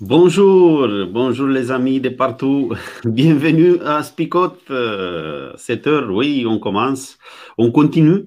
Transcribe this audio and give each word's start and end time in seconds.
Bonjour, 0.00 0.88
bonjour 1.10 1.46
les 1.46 1.70
amis 1.70 2.00
de 2.00 2.08
partout. 2.08 2.72
Bienvenue 3.04 3.78
à 3.84 4.02
Spicot. 4.02 4.58
7 5.56 5.86
heures, 5.86 6.10
oui, 6.10 6.46
on 6.48 6.58
commence. 6.58 7.18
On 7.58 7.70
continue. 7.70 8.24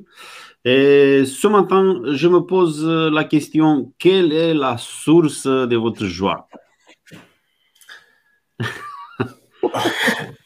Et 0.66 1.24
ce 1.26 1.48
matin, 1.48 2.00
je 2.12 2.28
me 2.28 2.42
pose 2.42 2.88
la 2.88 3.24
question, 3.24 3.92
quelle 3.98 4.32
est 4.34 4.54
la 4.54 4.78
source 4.78 5.48
de 5.48 5.76
votre 5.76 6.06
joie? 6.06 6.48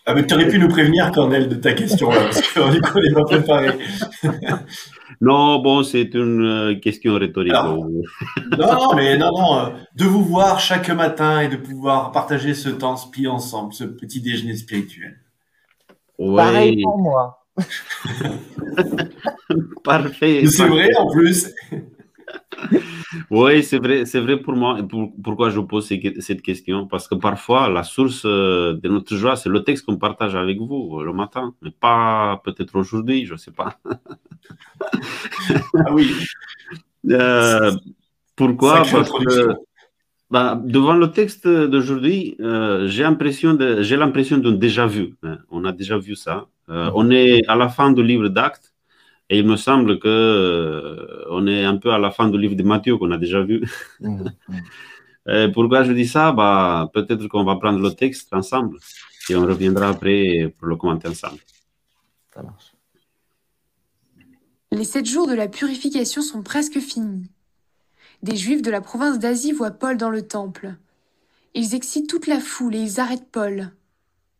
Ah, 0.05 0.13
mais 0.13 0.25
tu 0.25 0.33
aurais 0.33 0.47
pu 0.47 0.59
nous 0.59 0.69
prévenir, 0.69 1.11
Cornel, 1.11 1.49
de 1.49 1.55
ta 1.55 1.73
question, 1.73 2.09
là, 2.09 2.21
parce 2.21 2.53
qu'on 2.53 2.71
n'est 2.71 3.13
pas 3.13 3.23
préparé. 3.23 3.77
non, 5.19 5.59
bon, 5.59 5.83
c'est 5.83 6.13
une 6.13 6.45
euh, 6.45 6.79
question 6.79 7.15
rhétorique. 7.15 7.53
non, 7.53 7.89
non, 8.57 8.95
mais 8.95 9.17
non, 9.17 9.31
non, 9.31 9.59
euh, 9.59 9.69
de 9.95 10.05
vous 10.05 10.23
voir 10.23 10.59
chaque 10.59 10.89
matin 10.89 11.41
et 11.41 11.47
de 11.47 11.55
pouvoir 11.55 12.11
partager 12.11 12.53
ce 12.53 12.69
temps 12.69 12.97
spi 12.97 13.27
ensemble, 13.27 13.73
ce 13.73 13.83
petit 13.83 14.21
déjeuner 14.21 14.55
spirituel. 14.55 15.17
Pareil 16.17 16.81
pour 16.83 16.99
moi. 16.99 17.45
Parfait. 19.83 20.45
C'est 20.45 20.67
vrai 20.67 20.89
en 20.95 21.09
plus. 21.09 21.51
Oui, 23.31 23.63
c'est 23.63 23.77
vrai, 23.77 24.05
c'est 24.05 24.19
vrai 24.19 24.37
pour 24.37 24.55
moi. 24.55 24.77
pourquoi 25.23 25.49
je 25.49 25.59
pose 25.59 25.87
cette 26.19 26.41
question? 26.41 26.87
Parce 26.87 27.07
que 27.07 27.15
parfois, 27.15 27.69
la 27.69 27.83
source 27.83 28.23
euh, 28.25 28.73
de 28.81 28.89
notre 28.89 29.15
joie, 29.15 29.35
c'est 29.35 29.49
le 29.49 29.63
texte 29.63 29.85
qu'on 29.85 29.97
partage 29.97 30.35
avec 30.35 30.57
vous 30.59 31.01
le 31.01 31.13
matin, 31.13 31.53
mais 31.61 31.71
pas 31.71 32.41
peut-être 32.43 32.75
aujourd'hui, 32.77 33.25
je 33.25 33.33
ne 33.33 33.37
sais 33.37 33.51
pas. 33.51 33.77
ah 35.73 35.93
oui. 35.93 36.11
Euh, 37.09 37.71
pourquoi? 38.35 38.83
Parce 38.91 39.09
que 39.09 39.53
bah, 40.29 40.59
devant 40.61 40.95
le 40.95 41.09
texte 41.09 41.47
d'aujourd'hui, 41.47 42.35
euh, 42.41 42.85
j'ai 42.87 43.03
l'impression 43.03 43.57
j'ai 43.79 43.95
l'impression 43.95 44.39
d'un 44.39 44.51
déjà 44.51 44.87
vu. 44.87 45.15
Hein. 45.23 45.37
On 45.49 45.63
a 45.63 45.71
déjà 45.71 45.97
vu 45.97 46.17
ça. 46.17 46.47
On 46.67 47.09
est 47.11 47.47
à 47.47 47.55
la 47.55 47.69
fin 47.69 47.93
du 47.93 48.03
livre 48.03 48.27
d'actes 48.27 48.73
et 49.29 49.39
il 49.39 49.45
me 49.45 49.57
semble 49.57 49.99
que 49.99 50.07
euh, 50.07 51.25
on 51.29 51.47
est 51.47 51.63
un 51.65 51.77
peu 51.77 51.91
à 51.91 51.97
la 51.97 52.11
fin 52.11 52.29
du 52.29 52.37
livre 52.37 52.55
de 52.55 52.63
Matthieu 52.63 52.97
qu'on 52.97 53.11
a 53.11 53.17
déjà 53.17 53.41
vu. 53.41 53.61
Mhm, 53.99 54.31
mhm. 55.25 55.51
pourquoi 55.53 55.83
je 55.83 55.91
dis 55.91 56.07
ça? 56.07 56.31
Bah, 56.31 56.89
Peut-être 56.93 57.27
qu'on 57.27 57.43
va 57.43 57.57
prendre 57.57 57.79
le 57.79 57.91
texte 57.93 58.33
ensemble 58.33 58.79
et 59.29 59.35
on 59.35 59.45
reviendra 59.45 59.89
après 59.89 60.53
pour 60.57 60.67
le 60.67 60.75
commenter 60.77 61.09
ensemble. 61.09 61.39
Ça 62.33 62.41
marche. 62.41 62.73
Les 64.71 64.83
sept 64.83 65.05
jours 65.05 65.27
de 65.27 65.33
la 65.33 65.47
purification 65.47 66.21
sont 66.21 66.43
presque 66.43 66.79
finis. 66.79 67.29
Des 68.23 68.35
Juifs 68.35 68.61
de 68.61 68.71
la 68.71 68.81
province 68.81 69.19
d'Asie 69.19 69.51
voient 69.51 69.71
Paul 69.71 69.97
dans 69.97 70.09
le 70.09 70.27
temple. 70.27 70.75
Ils 71.53 71.75
excitent 71.75 72.09
toute 72.09 72.27
la 72.27 72.39
foule 72.39 72.75
et 72.75 72.81
ils 72.81 72.99
arrêtent 72.99 73.29
Paul. 73.31 73.71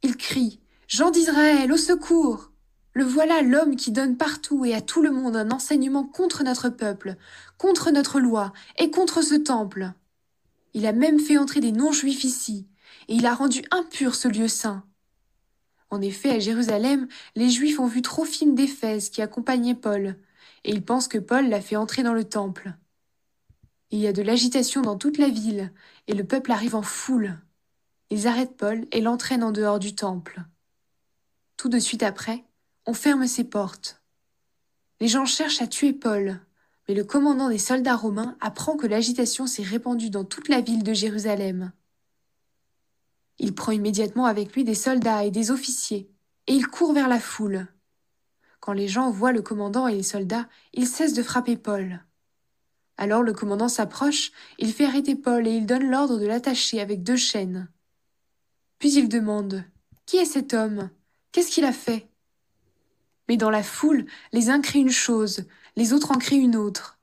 Ils 0.04 0.18
crient 0.18 0.60
Jean 0.88 1.12
d'Israël, 1.12 1.72
au 1.72 1.78
secours 1.78 2.52
le 2.98 3.04
voilà 3.04 3.44
l'homme 3.44 3.76
qui 3.76 3.92
donne 3.92 4.18
partout 4.18 4.66
et 4.66 4.74
à 4.74 4.82
tout 4.82 5.04
le 5.04 5.12
monde 5.12 5.36
un 5.36 5.52
enseignement 5.52 6.04
contre 6.04 6.44
notre 6.44 6.70
peuple, 6.70 7.16
contre 7.60 7.92
notre 7.92 8.20
loi 8.20 8.54
et 8.80 8.90
contre 8.90 9.22
ce 9.22 9.36
temple. 9.36 9.94
Il 10.74 10.88
a 10.88 10.94
même 10.94 11.20
fait 11.20 11.38
entrer 11.38 11.60
des 11.60 11.72
non-juifs 11.72 12.24
ici, 12.24 12.66
et 13.08 13.14
il 13.14 13.28
a 13.28 13.36
rendu 13.36 13.62
impur 13.70 14.16
ce 14.16 14.28
lieu 14.28 14.48
saint. 14.48 14.84
En 15.92 16.02
effet, 16.02 16.32
à 16.32 16.40
Jérusalem, 16.40 17.08
les 17.36 17.52
Juifs 17.52 17.80
ont 17.80 17.86
vu 17.86 18.02
trop 18.02 18.24
Trophime 18.24 18.56
d'Éphèse 18.56 19.12
qui 19.12 19.22
accompagnait 19.22 19.76
Paul, 19.76 20.16
et 20.64 20.72
ils 20.72 20.84
pensent 20.84 21.08
que 21.08 21.20
Paul 21.20 21.50
l'a 21.50 21.62
fait 21.62 21.76
entrer 21.76 22.02
dans 22.02 22.16
le 22.16 22.24
temple. 22.24 22.74
Il 23.92 24.00
y 24.00 24.08
a 24.08 24.12
de 24.12 24.24
l'agitation 24.24 24.82
dans 24.82 24.98
toute 24.98 25.20
la 25.20 25.30
ville, 25.30 25.72
et 26.08 26.16
le 26.16 26.24
peuple 26.24 26.52
arrive 26.52 26.74
en 26.74 26.82
foule. 26.82 27.38
Ils 28.10 28.26
arrêtent 28.26 28.58
Paul 28.58 28.88
et 28.92 29.02
l'entraînent 29.02 29.44
en 29.44 29.52
dehors 29.52 29.78
du 29.78 29.94
temple. 29.94 30.42
Tout 31.58 31.70
de 31.70 31.78
suite 31.78 32.02
après, 32.02 32.44
on 32.88 32.94
ferme 32.94 33.28
ses 33.28 33.44
portes. 33.44 34.02
Les 35.02 35.10
gens 35.10 35.26
cherchent 35.26 35.62
à 35.62 35.68
tuer 35.68 35.92
Paul, 35.92 36.40
mais 36.88 36.96
le 36.96 37.04
commandant 37.04 37.50
des 37.50 37.58
soldats 37.58 37.98
romains 37.98 38.38
apprend 38.40 38.78
que 38.78 38.88
l'agitation 38.88 39.46
s'est 39.46 39.62
répandue 39.62 40.10
dans 40.10 40.24
toute 40.24 40.48
la 40.48 40.62
ville 40.62 40.84
de 40.84 40.94
Jérusalem. 40.94 41.74
Il 43.40 43.54
prend 43.54 43.74
immédiatement 43.74 44.26
avec 44.26 44.56
lui 44.56 44.64
des 44.64 44.74
soldats 44.74 45.26
et 45.26 45.32
des 45.32 45.52
officiers, 45.52 46.10
et 46.48 46.54
il 46.54 46.68
court 46.68 46.94
vers 46.94 47.10
la 47.10 47.20
foule. 47.20 47.68
Quand 48.62 48.74
les 48.74 48.88
gens 48.88 49.12
voient 49.12 49.34
le 49.34 49.42
commandant 49.42 49.88
et 49.88 49.96
les 49.96 50.02
soldats, 50.02 50.48
ils 50.74 50.88
cessent 50.88 51.14
de 51.14 51.24
frapper 51.24 51.58
Paul. 51.58 52.04
Alors 52.96 53.22
le 53.22 53.34
commandant 53.34 53.70
s'approche, 53.70 54.32
il 54.60 54.74
fait 54.74 54.86
arrêter 54.86 55.16
Paul 55.16 55.46
et 55.46 55.52
il 55.52 55.66
donne 55.66 55.92
l'ordre 55.92 56.20
de 56.20 56.26
l'attacher 56.26 56.80
avec 56.80 57.04
deux 57.04 57.18
chaînes. 57.18 57.70
Puis 58.80 58.94
il 58.94 59.10
demande 59.10 59.66
Qui 60.06 60.18
est 60.18 60.26
cet 60.26 60.54
homme? 60.54 60.90
Qu'est-ce 61.34 61.52
qu'il 61.52 61.66
a 61.66 61.74
fait? 61.74 62.07
Mais 63.28 63.38
dans 63.38 63.50
la 63.50 63.64
foule, 63.64 64.06
les 64.34 64.50
uns 64.50 64.62
crient 64.62 64.82
une 64.82 64.90
chose, 64.90 65.46
les 65.76 65.94
autres 65.94 66.12
en 66.12 66.18
crient 66.18 66.38
une 66.38 66.56
autre. 66.56 66.98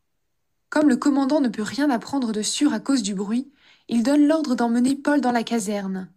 Comme 0.71 0.89
le 0.89 0.97
commandant 0.97 1.41
ne 1.41 1.49
peut 1.49 1.63
rien 1.63 1.91
apprendre 1.91 2.33
de 2.33 2.43
sûr 2.43 2.73
à 2.73 2.81
cause 2.81 3.03
du 3.03 3.15
bruit, 3.15 3.51
il 3.89 4.03
donne 4.03 4.27
l'ordre 4.27 4.55
d'emmener 4.55 4.97
Paul 4.97 5.21
dans 5.21 5.31
la 5.31 5.45
caserne. 5.45 6.09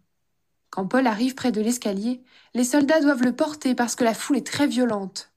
Quand 0.70 0.86
Paul 0.86 1.06
arrive 1.06 1.34
près 1.34 1.52
de 1.52 1.60
l'escalier, 1.60 2.22
les 2.54 2.64
soldats 2.64 3.00
doivent 3.00 3.22
le 3.22 3.34
porter 3.34 3.74
parce 3.74 3.94
que 3.94 4.04
la 4.04 4.14
foule 4.14 4.38
est 4.38 4.46
très 4.46 4.66
violente. 4.66 5.32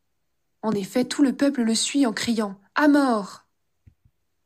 En 0.62 0.72
effet, 0.72 1.06
tout 1.06 1.24
le 1.24 1.34
peuple 1.34 1.62
le 1.64 1.76
suit 1.76 2.06
en 2.06 2.14
criant 2.14 2.60
À 2.76 2.88
mort 2.88 3.46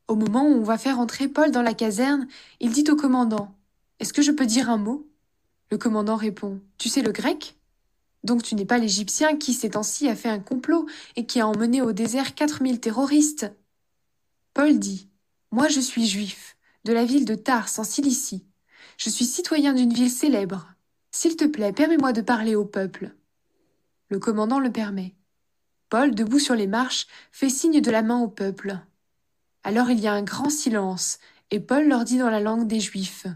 Au 0.08 0.14
moment 0.14 0.44
où 0.46 0.54
on 0.54 0.62
va 0.62 0.78
faire 0.78 0.98
entrer 0.98 1.28
Paul 1.28 1.50
dans 1.50 1.62
la 1.62 1.74
caserne, 1.74 2.26
il 2.60 2.72
dit 2.72 2.90
au 2.90 2.96
commandant 2.96 3.54
Est-ce 4.00 4.12
que 4.12 4.22
je 4.22 4.32
peux 4.32 4.46
dire 4.46 4.70
un 4.70 4.78
mot? 4.78 5.08
Le 5.70 5.78
commandant 5.78 6.16
répond 6.16 6.60
Tu 6.78 6.88
sais 6.88 7.02
le 7.02 7.12
grec? 7.12 7.56
Donc 8.26 8.42
tu 8.42 8.54
n'es 8.54 8.66
pas 8.66 8.76
l'Égyptien 8.76 9.36
qui, 9.38 9.54
ces 9.54 9.70
temps-ci, 9.70 10.08
a 10.08 10.14
fait 10.14 10.28
un 10.28 10.40
complot 10.40 10.86
et 11.16 11.24
qui 11.24 11.40
a 11.40 11.48
emmené 11.48 11.80
au 11.80 11.92
désert 11.92 12.34
quatre 12.34 12.62
mille 12.62 12.80
terroristes. 12.80 13.50
Paul 14.52 14.78
dit 14.78 15.08
Moi 15.50 15.68
je 15.68 15.80
suis 15.80 16.06
juif, 16.06 16.56
de 16.84 16.92
la 16.92 17.06
ville 17.06 17.24
de 17.24 17.34
Tars 17.34 17.70
en 17.78 17.84
Cilicie. 17.84 18.44
Je 18.98 19.08
suis 19.08 19.24
citoyen 19.24 19.72
d'une 19.72 19.92
ville 19.92 20.10
célèbre. 20.10 20.74
S'il 21.10 21.36
te 21.36 21.44
plaît, 21.44 21.72
permets-moi 21.72 22.12
de 22.12 22.20
parler 22.20 22.54
au 22.54 22.66
peuple. 22.66 23.14
Le 24.08 24.18
commandant 24.18 24.60
le 24.60 24.70
permet. 24.70 25.14
Paul, 25.88 26.14
debout 26.14 26.38
sur 26.38 26.54
les 26.54 26.66
marches, 26.66 27.06
fait 27.32 27.48
signe 27.48 27.80
de 27.80 27.90
la 27.90 28.02
main 28.02 28.20
au 28.20 28.28
peuple. 28.28 28.78
Alors 29.62 29.90
il 29.90 30.00
y 30.00 30.06
a 30.06 30.12
un 30.12 30.22
grand 30.22 30.50
silence, 30.50 31.18
et 31.50 31.60
Paul 31.60 31.88
leur 31.88 32.04
dit 32.04 32.18
dans 32.18 32.30
la 32.30 32.40
langue 32.40 32.66
des 32.66 32.80
Juifs. 32.80 33.26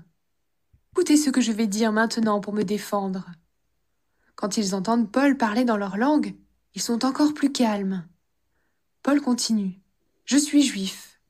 Écoutez 0.92 1.16
ce 1.16 1.30
que 1.30 1.40
je 1.40 1.52
vais 1.52 1.66
dire 1.66 1.92
maintenant 1.92 2.40
pour 2.40 2.52
me 2.52 2.64
défendre. 2.64 3.26
Quand 4.40 4.56
ils 4.56 4.74
entendent 4.74 5.12
Paul 5.12 5.36
parler 5.36 5.66
dans 5.66 5.76
leur 5.76 5.98
langue, 5.98 6.34
ils 6.74 6.80
sont 6.80 7.04
encore 7.04 7.34
plus 7.34 7.52
calmes. 7.52 8.08
Paul 9.02 9.20
continue. 9.20 9.78
Je 10.24 10.38
suis 10.38 10.62
juif. 10.62 11.20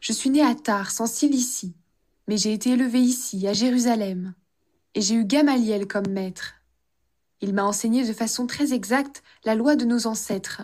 Je 0.00 0.14
suis 0.14 0.30
né 0.30 0.40
à 0.40 0.54
Tars, 0.54 0.90
en 1.00 1.06
Cilicie, 1.06 1.76
mais 2.26 2.38
j'ai 2.38 2.54
été 2.54 2.70
élevé 2.70 2.98
ici, 2.98 3.46
à 3.46 3.52
Jérusalem, 3.52 4.32
et 4.94 5.02
j'ai 5.02 5.16
eu 5.16 5.26
Gamaliel 5.26 5.86
comme 5.86 6.08
maître. 6.08 6.54
Il 7.42 7.52
m'a 7.52 7.62
enseigné 7.62 8.06
de 8.08 8.12
façon 8.14 8.46
très 8.46 8.72
exacte 8.72 9.22
la 9.44 9.54
loi 9.54 9.76
de 9.76 9.84
nos 9.84 10.06
ancêtres. 10.06 10.62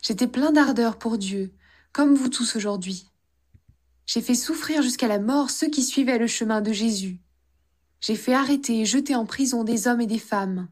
J'étais 0.00 0.26
plein 0.26 0.52
d'ardeur 0.52 0.96
pour 0.96 1.18
Dieu, 1.18 1.52
comme 1.92 2.14
vous 2.14 2.30
tous 2.30 2.56
aujourd'hui. 2.56 3.10
J'ai 4.06 4.22
fait 4.22 4.34
souffrir 4.34 4.80
jusqu'à 4.80 5.08
la 5.08 5.18
mort 5.18 5.50
ceux 5.50 5.68
qui 5.68 5.82
suivaient 5.82 6.18
le 6.18 6.28
chemin 6.28 6.62
de 6.62 6.72
Jésus. 6.72 7.20
J'ai 8.00 8.16
fait 8.16 8.32
arrêter 8.32 8.80
et 8.80 8.86
jeter 8.86 9.14
en 9.14 9.26
prison 9.26 9.64
des 9.64 9.86
hommes 9.86 10.00
et 10.00 10.06
des 10.06 10.18
femmes. 10.18 10.68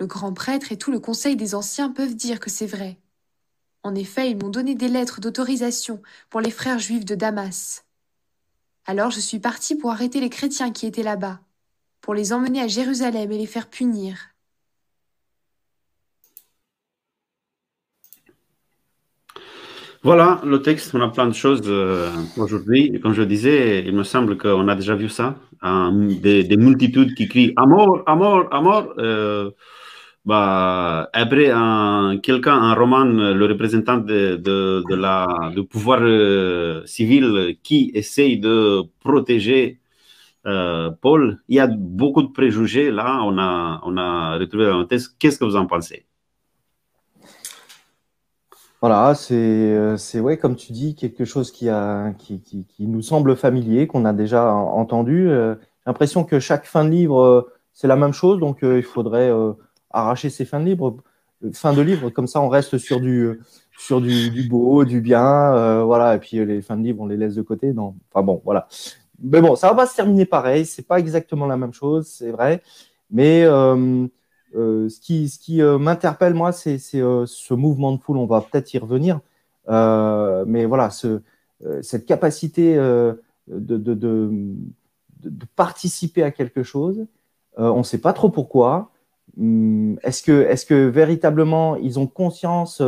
Le 0.00 0.06
grand 0.06 0.32
prêtre 0.32 0.72
et 0.72 0.78
tout 0.78 0.90
le 0.90 0.98
conseil 0.98 1.36
des 1.36 1.54
anciens 1.54 1.90
peuvent 1.90 2.16
dire 2.16 2.40
que 2.40 2.48
c'est 2.48 2.66
vrai. 2.66 2.98
En 3.82 3.94
effet, 3.94 4.30
ils 4.30 4.36
m'ont 4.36 4.48
donné 4.48 4.74
des 4.74 4.88
lettres 4.88 5.20
d'autorisation 5.20 6.00
pour 6.30 6.40
les 6.40 6.50
frères 6.50 6.78
juifs 6.78 7.04
de 7.04 7.14
Damas. 7.14 7.84
Alors 8.86 9.10
je 9.10 9.20
suis 9.20 9.40
parti 9.40 9.76
pour 9.76 9.90
arrêter 9.90 10.20
les 10.20 10.30
chrétiens 10.30 10.72
qui 10.72 10.86
étaient 10.86 11.02
là-bas, 11.02 11.40
pour 12.00 12.14
les 12.14 12.32
emmener 12.32 12.62
à 12.62 12.66
Jérusalem 12.66 13.30
et 13.30 13.36
les 13.36 13.44
faire 13.44 13.68
punir. 13.68 14.16
Voilà 20.02 20.40
le 20.44 20.62
texte, 20.62 20.94
on 20.94 21.02
a 21.02 21.10
plein 21.10 21.26
de 21.26 21.34
choses 21.34 21.60
euh, 21.66 22.10
aujourd'hui. 22.38 22.98
Comme 23.02 23.12
je 23.12 23.22
disais, 23.22 23.84
il 23.84 23.94
me 23.94 24.04
semble 24.04 24.38
qu'on 24.38 24.66
a 24.66 24.74
déjà 24.74 24.94
vu 24.94 25.10
ça, 25.10 25.36
des, 25.62 26.56
multitudes 26.56 27.14
qui 27.14 27.28
crient 27.28 27.52
à 27.56 27.66
mort, 27.66 28.02
à 28.06 28.16
mort, 28.16 28.48
à 28.50 28.62
mort. 28.62 28.94
Euh, 28.96 29.50
bah, 30.30 31.10
après, 31.12 31.50
un, 31.50 32.18
quelqu'un, 32.22 32.54
un 32.54 32.74
roman, 32.74 33.02
le 33.02 33.46
représentant 33.46 33.96
de, 33.96 34.94
la, 34.94 35.26
du 35.52 35.64
pouvoir 35.64 35.98
euh, 36.02 36.86
civil 36.86 37.56
qui 37.64 37.90
essaye 37.94 38.38
de 38.38 38.82
protéger 39.00 39.80
euh, 40.46 40.92
Paul, 41.00 41.42
il 41.48 41.56
y 41.56 41.58
a 41.58 41.66
beaucoup 41.66 42.22
de 42.22 42.28
préjugés 42.28 42.92
là, 42.92 43.22
on 43.24 43.38
a, 43.38 43.80
on 43.84 43.96
a 43.96 44.38
retrouvé 44.38 44.66
dans 44.66 44.78
le. 44.78 44.86
Qu'est-ce 44.86 45.36
que 45.36 45.44
vous 45.44 45.56
en 45.56 45.66
pensez? 45.66 46.06
Voilà, 48.80 49.16
c'est 49.16 49.96
c'est 49.96 50.20
ouais 50.20 50.38
comme 50.38 50.54
tu 50.54 50.70
dis 50.70 50.94
quelque 50.94 51.24
chose 51.24 51.50
qui 51.50 51.68
a 51.68 52.12
qui, 52.12 52.40
qui, 52.40 52.66
qui 52.66 52.86
nous 52.86 53.02
semble 53.02 53.34
familier, 53.34 53.88
qu'on 53.88 54.04
a 54.04 54.12
déjà 54.12 54.52
entendu. 54.52 55.26
J'ai 55.26 55.56
l'impression 55.86 56.22
que 56.22 56.38
chaque 56.38 56.66
fin 56.66 56.84
de 56.84 56.90
livre 56.90 57.50
c'est 57.72 57.88
la 57.88 57.96
même 57.96 58.12
chose, 58.12 58.38
donc 58.38 58.60
il 58.62 58.84
faudrait 58.84 59.32
arracher 59.90 60.30
ces 60.30 60.44
fins 60.44 60.60
de 60.60 60.66
livre, 60.66 60.96
fin 61.52 61.72
de 61.72 61.82
livre 61.82 62.10
comme 62.10 62.26
ça 62.26 62.40
on 62.40 62.48
reste 62.48 62.78
sur 62.78 63.00
du 63.00 63.40
sur 63.78 64.00
du, 64.00 64.30
du 64.30 64.48
beau, 64.48 64.84
du 64.84 65.00
bien, 65.00 65.84
voilà 65.84 66.14
et 66.14 66.18
puis 66.18 66.44
les 66.44 66.62
fins 66.62 66.76
de 66.76 66.82
livre 66.82 67.00
on 67.00 67.06
les 67.06 67.16
laisse 67.16 67.34
de 67.34 67.42
côté. 67.42 67.72
Non, 67.72 67.94
enfin 68.10 68.22
bon 68.22 68.42
voilà. 68.44 68.68
Mais 69.22 69.40
bon, 69.40 69.54
ça 69.54 69.68
va 69.68 69.74
pas 69.74 69.86
se 69.86 69.94
terminer 69.94 70.24
pareil. 70.24 70.64
C'est 70.66 70.86
pas 70.86 70.98
exactement 70.98 71.46
la 71.46 71.56
même 71.56 71.72
chose, 71.72 72.06
c'est 72.06 72.30
vrai. 72.30 72.62
Mais 73.10 73.42
euh, 73.44 74.06
euh, 74.56 74.88
ce 74.88 75.00
qui, 75.00 75.28
ce 75.28 75.38
qui 75.38 75.62
euh, 75.62 75.78
m'interpelle, 75.78 76.34
moi, 76.34 76.52
c'est 76.52 76.78
ce 76.78 77.54
mouvement 77.54 77.92
de 77.92 78.00
foule. 78.00 78.16
On 78.16 78.26
va 78.26 78.40
peut-être 78.40 78.72
y 78.72 78.78
revenir. 78.78 79.20
mais 79.68 80.64
voilà, 80.64 80.90
ce, 80.90 81.20
cette 81.82 82.06
capacité 82.06 82.76
de, 82.76 83.20
de, 83.48 83.76
de, 83.76 83.94
de, 83.94 85.46
participer 85.56 86.22
à 86.22 86.30
quelque 86.30 86.62
chose, 86.62 87.06
on 87.56 87.78
ne 87.78 87.82
sait 87.82 88.00
pas 88.00 88.12
trop 88.12 88.30
pourquoi. 88.30 88.90
Hum, 89.38 89.98
est-ce 90.02 90.22
que, 90.22 90.42
est 90.42 90.66
que 90.66 90.88
véritablement 90.88 91.76
ils 91.76 91.98
ont 91.98 92.06
conscience 92.06 92.82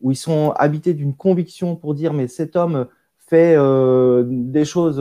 ou 0.00 0.10
ils 0.10 0.16
sont 0.16 0.52
habités 0.56 0.94
d'une 0.94 1.14
conviction 1.14 1.76
pour 1.76 1.94
dire 1.94 2.12
mais 2.12 2.28
cet 2.28 2.56
homme 2.56 2.86
fait 3.18 3.56
des 4.26 4.64
choses 4.64 5.00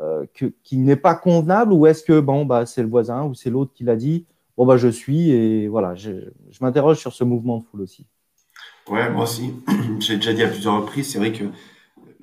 euh, 0.00 0.24
qui 0.64 0.76
n'est 0.76 0.96
pas 0.96 1.14
convenable 1.14 1.72
ou 1.72 1.86
est-ce 1.86 2.02
que 2.02 2.18
bon 2.18 2.44
bah 2.44 2.66
c'est 2.66 2.82
le 2.82 2.88
voisin 2.88 3.26
ou 3.26 3.34
c'est 3.34 3.48
l'autre 3.48 3.72
qui 3.72 3.84
l'a 3.84 3.94
dit 3.94 4.26
bon 4.56 4.66
bah 4.66 4.76
je 4.76 4.88
suis 4.88 5.30
et 5.30 5.68
voilà 5.68 5.94
je, 5.94 6.10
m'interroge 6.60 6.98
sur 6.98 7.12
ce 7.12 7.22
mouvement 7.22 7.58
de 7.58 7.62
foule 7.62 7.82
aussi. 7.82 8.04
Ouais 8.88 9.08
moi 9.08 9.22
aussi. 9.22 9.54
J'ai 10.00 10.16
déjà 10.16 10.32
dit 10.32 10.42
à 10.42 10.48
plusieurs 10.48 10.80
reprises 10.80 11.12
c'est 11.12 11.18
vrai 11.18 11.32
que 11.32 11.44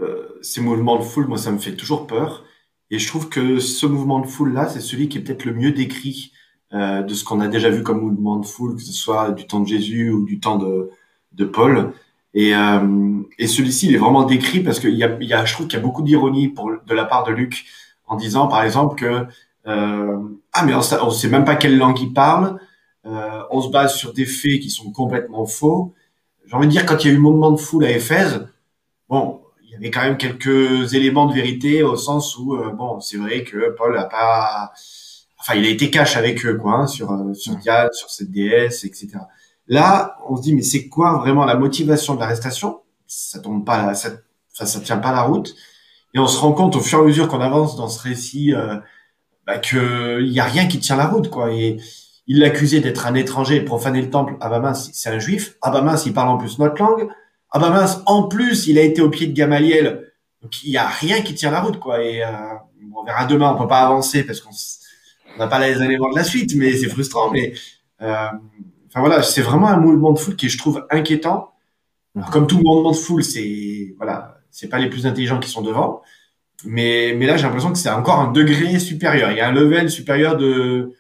euh, 0.02 0.38
ces 0.42 0.60
mouvements 0.60 0.98
de 0.98 1.04
foule 1.04 1.28
moi 1.28 1.38
ça 1.38 1.50
me 1.50 1.60
fait 1.60 1.78
toujours 1.78 2.08
peur. 2.08 2.44
Et 2.90 3.00
je 3.00 3.08
trouve 3.08 3.30
que 3.30 3.60
ce 3.60 3.86
mouvement 3.86 4.20
de 4.20 4.28
foule 4.28 4.52
là 4.52 4.68
c'est 4.68 4.82
celui 4.82 5.08
qui 5.08 5.20
est 5.20 5.22
peut-être 5.22 5.46
le 5.46 5.54
mieux 5.54 5.72
décrit 5.72 6.34
euh, 6.74 7.02
de 7.04 7.14
ce 7.14 7.24
qu'on 7.24 7.40
a 7.42 7.48
déjà 7.48 7.70
vu 7.70 7.84
comme 7.84 8.02
mouvement 8.02 8.38
de 8.38 8.46
foule 8.46 8.76
que 8.76 8.82
ce 8.82 8.94
soit 8.94 9.32
du 9.32 9.48
temps 9.48 9.60
de 9.60 9.68
Jésus 9.68 10.10
ou 10.10 10.26
du 10.26 10.40
temps 10.40 10.58
de 10.58 10.90
de 11.34 11.46
Paul 11.46 11.94
et, 12.34 12.56
euh, 12.56 13.22
et 13.38 13.48
celui-ci, 13.48 13.88
il 13.88 13.96
est 13.96 13.98
vraiment 13.98 14.24
décrit 14.24 14.62
parce 14.62 14.80
qu'il 14.80 14.96
y 14.96 15.04
a, 15.04 15.18
y 15.22 15.34
a, 15.34 15.46
je 15.46 15.54
trouve 15.54 15.68
qu'il 15.68 15.78
y 15.78 15.82
a 15.82 15.84
beaucoup 15.84 16.02
d'ironie 16.02 16.54
de 16.88 16.94
la 16.94 17.06
part 17.06 17.26
de 17.26 17.32
Luc 17.32 17.66
en 18.08 18.16
disant, 18.16 18.48
par 18.48 18.64
exemple, 18.64 18.96
que 18.96 19.26
euh, 19.68 20.18
ah 20.54 20.66
mais 20.66 20.74
on, 20.74 20.80
on 20.80 21.10
sait 21.12 21.28
même 21.30 21.46
pas 21.46 21.56
quelle 21.56 21.78
langue 21.78 22.00
il 22.00 22.14
parle, 22.14 22.60
euh, 23.06 23.44
on 23.52 23.62
se 23.62 23.70
base 23.70 23.96
sur 23.96 24.14
des 24.14 24.26
faits 24.26 24.60
qui 24.60 24.70
sont 24.70 24.92
complètement 24.92 25.46
faux. 25.46 25.94
J'ai 26.46 26.56
envie 26.56 26.68
de 26.68 26.72
dire 26.72 26.86
quand 26.86 27.04
il 27.04 27.08
y 27.08 27.10
a 27.10 27.14
eu 27.14 27.16
le 27.16 27.22
mouvement 27.22 27.52
de 27.52 27.58
foule 27.58 27.86
à 27.86 27.92
Éphèse, 27.92 28.48
bon, 29.10 29.42
il 29.64 29.72
y 29.72 29.76
avait 29.76 29.92
quand 29.92 30.02
même 30.02 30.18
quelques 30.18 30.94
éléments 30.94 31.26
de 31.28 31.34
vérité 31.34 31.84
au 31.84 31.96
sens 31.96 32.38
où 32.38 32.56
euh, 32.56 32.72
bon, 32.72 33.00
c'est 33.02 33.18
vrai 33.18 33.44
que 33.44 33.72
Paul 33.78 33.98
a 33.98 34.06
pas, 34.06 34.72
enfin, 35.42 35.56
il 35.56 35.66
a 35.66 35.70
été 35.70 35.90
cash 35.90 36.16
avec 36.16 36.46
eux 36.46 36.56
quoi, 36.56 36.74
hein, 36.74 36.88
sur 36.88 37.12
euh, 37.12 37.34
sur 37.34 37.56
Diane, 37.58 37.90
sur 37.92 38.10
cette 38.10 38.32
déesse, 38.32 38.84
etc. 38.86 39.10
Là, 39.68 40.18
on 40.28 40.36
se 40.36 40.42
dit, 40.42 40.54
mais 40.54 40.62
c'est 40.62 40.88
quoi 40.88 41.18
vraiment 41.20 41.46
la 41.46 41.56
motivation 41.56 42.16
de 42.16 42.20
l'arrestation? 42.20 42.82
Ça 43.08 43.40
tombe 43.40 43.66
pas, 43.66 43.94
ça, 43.94 44.10
ça 44.50 44.80
tient 44.80 44.98
pas 44.98 45.12
la 45.12 45.24
route. 45.24 45.56
Et 46.14 46.20
on 46.20 46.28
se 46.28 46.40
rend 46.40 46.52
compte 46.54 46.76
au 46.76 46.82
fur 46.82 47.00
et 47.00 47.02
à 47.04 47.06
mesure 47.06 47.28
qu'on 47.28 47.42
avance 47.42 47.76
dans 47.78 47.88
ce 47.88 48.02
récit 48.02 48.54
euh, 48.54 48.76
bah, 49.48 49.58
qu'il 49.60 50.28
y 50.28 50.40
a 50.40 50.44
rien 50.44 50.68
qui 50.68 50.80
tient 50.80 50.98
la 50.98 51.08
route, 51.08 51.30
quoi. 51.30 51.54
Et 51.54 51.78
il 52.28 52.40
l'accusait 52.40 52.82
d'être 52.82 53.08
un 53.08 53.16
étranger 53.16 53.58
et 53.58 53.60
de 53.62 53.66
profaner 53.66 54.02
le 54.02 54.10
temple. 54.10 54.36
Ah 54.42 54.50
bah 54.50 54.60
mince, 54.60 54.90
c'est 54.94 55.10
un 55.10 55.20
juif. 55.20 55.58
Ah 55.62 55.72
bah 55.72 55.82
mince, 55.82 56.06
il 56.06 56.14
parle 56.14 56.30
en 56.30 56.38
plus 56.38 56.60
notre 56.60 56.82
langue. 56.82 57.08
Ah 57.52 57.60
bah 57.60 57.70
mince, 57.70 58.02
en 58.06 58.24
plus, 58.24 58.68
il 58.68 58.78
a 58.78 58.82
été 58.82 59.02
au 59.02 59.10
pied 59.10 59.28
de 59.28 59.34
Gamaliel. 59.34 60.12
Donc 60.42 60.64
il 60.64 60.72
y 60.72 60.78
a 60.78 60.88
rien 60.88 61.22
qui 61.22 61.34
tient 61.34 61.52
la 61.52 61.62
route, 61.62 61.80
quoi. 61.80 62.04
Et 62.04 62.24
euh, 62.24 62.30
on 62.96 63.04
verra 63.04 63.26
demain. 63.26 63.54
On 63.56 63.62
peut 63.62 63.68
pas 63.68 63.82
avancer 63.82 64.24
parce 64.24 64.42
qu'on 64.42 64.52
n'a 65.38 65.48
pas 65.48 65.60
les 65.60 65.82
éléments 65.82 66.10
de 66.10 66.16
la 66.16 66.24
suite, 66.24 66.56
mais 66.56 66.74
c'est 66.74 66.90
frustrant. 66.90 67.32
Mais 67.32 67.54
euh, 68.02 68.28
Enfin 68.92 69.00
voilà, 69.00 69.24
c'est 69.24 69.42
vraiment 69.42 69.70
un 69.70 69.78
mouvement 69.78 70.12
de 70.12 70.20
foule 70.20 70.36
qui 70.36 70.50
je 70.50 70.58
trouve 70.58 70.86
inquiétant. 70.90 71.54
comme 72.32 72.46
tout 72.46 72.58
mouvement 72.58 72.92
de 72.92 72.96
foule, 72.96 73.24
c'est 73.24 73.94
voilà, 73.98 74.42
c'est 74.52 74.68
pas 74.68 74.80
les 74.80 74.90
plus 74.90 75.08
intelligents 75.08 75.40
qui 75.40 75.50
sont 75.50 75.62
devant, 75.62 76.02
mais 76.66 77.16
mais 77.18 77.26
là 77.26 77.38
j'ai 77.38 77.44
l'impression 77.44 77.72
que 77.72 77.78
c'est 77.78 77.90
encore 77.90 78.20
un 78.20 78.32
degré 78.34 78.80
supérieur. 78.80 79.32
Il 79.32 79.38
y 79.38 79.40
a 79.40 79.48
un 79.48 79.54
level 79.54 79.90
supérieur 79.90 80.36
de 80.36 80.94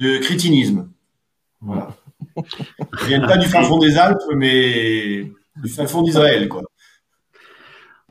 de 0.00 0.18
crétinisme. 0.18 0.90
Voilà. 1.60 1.90
Ils 3.02 3.06
viennent 3.06 3.26
pas 3.26 3.36
du 3.36 3.46
fin 3.46 3.62
fond 3.62 3.78
des 3.78 3.96
Alpes, 3.96 4.18
mais 4.34 5.30
du 5.62 5.68
fin 5.68 5.86
fond 5.86 6.02
d'Israël, 6.02 6.48
quoi. 6.48 6.62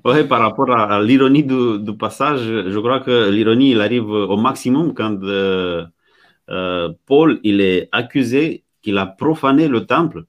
Oui, 0.08 0.24
par 0.24 0.40
rapport 0.40 0.72
à 0.72 1.02
l'ironie 1.02 1.44
du, 1.44 1.98
passage, 1.98 2.40
je 2.40 2.80
crois 2.80 3.02
que 3.02 3.30
l'ironie, 3.30 3.72
il 3.72 3.82
arrive 3.82 4.10
au 4.10 4.38
maximum 4.38 4.94
quand 4.94 5.22
euh, 5.24 5.86
euh, 6.50 6.94
Paul 7.06 7.42
il 7.44 7.60
est 7.60 7.90
accusé 7.92 8.64
qu'il 8.82 8.98
a 9.00 9.06
profané 9.06 9.68
le 9.68 9.86
temple, 9.86 10.24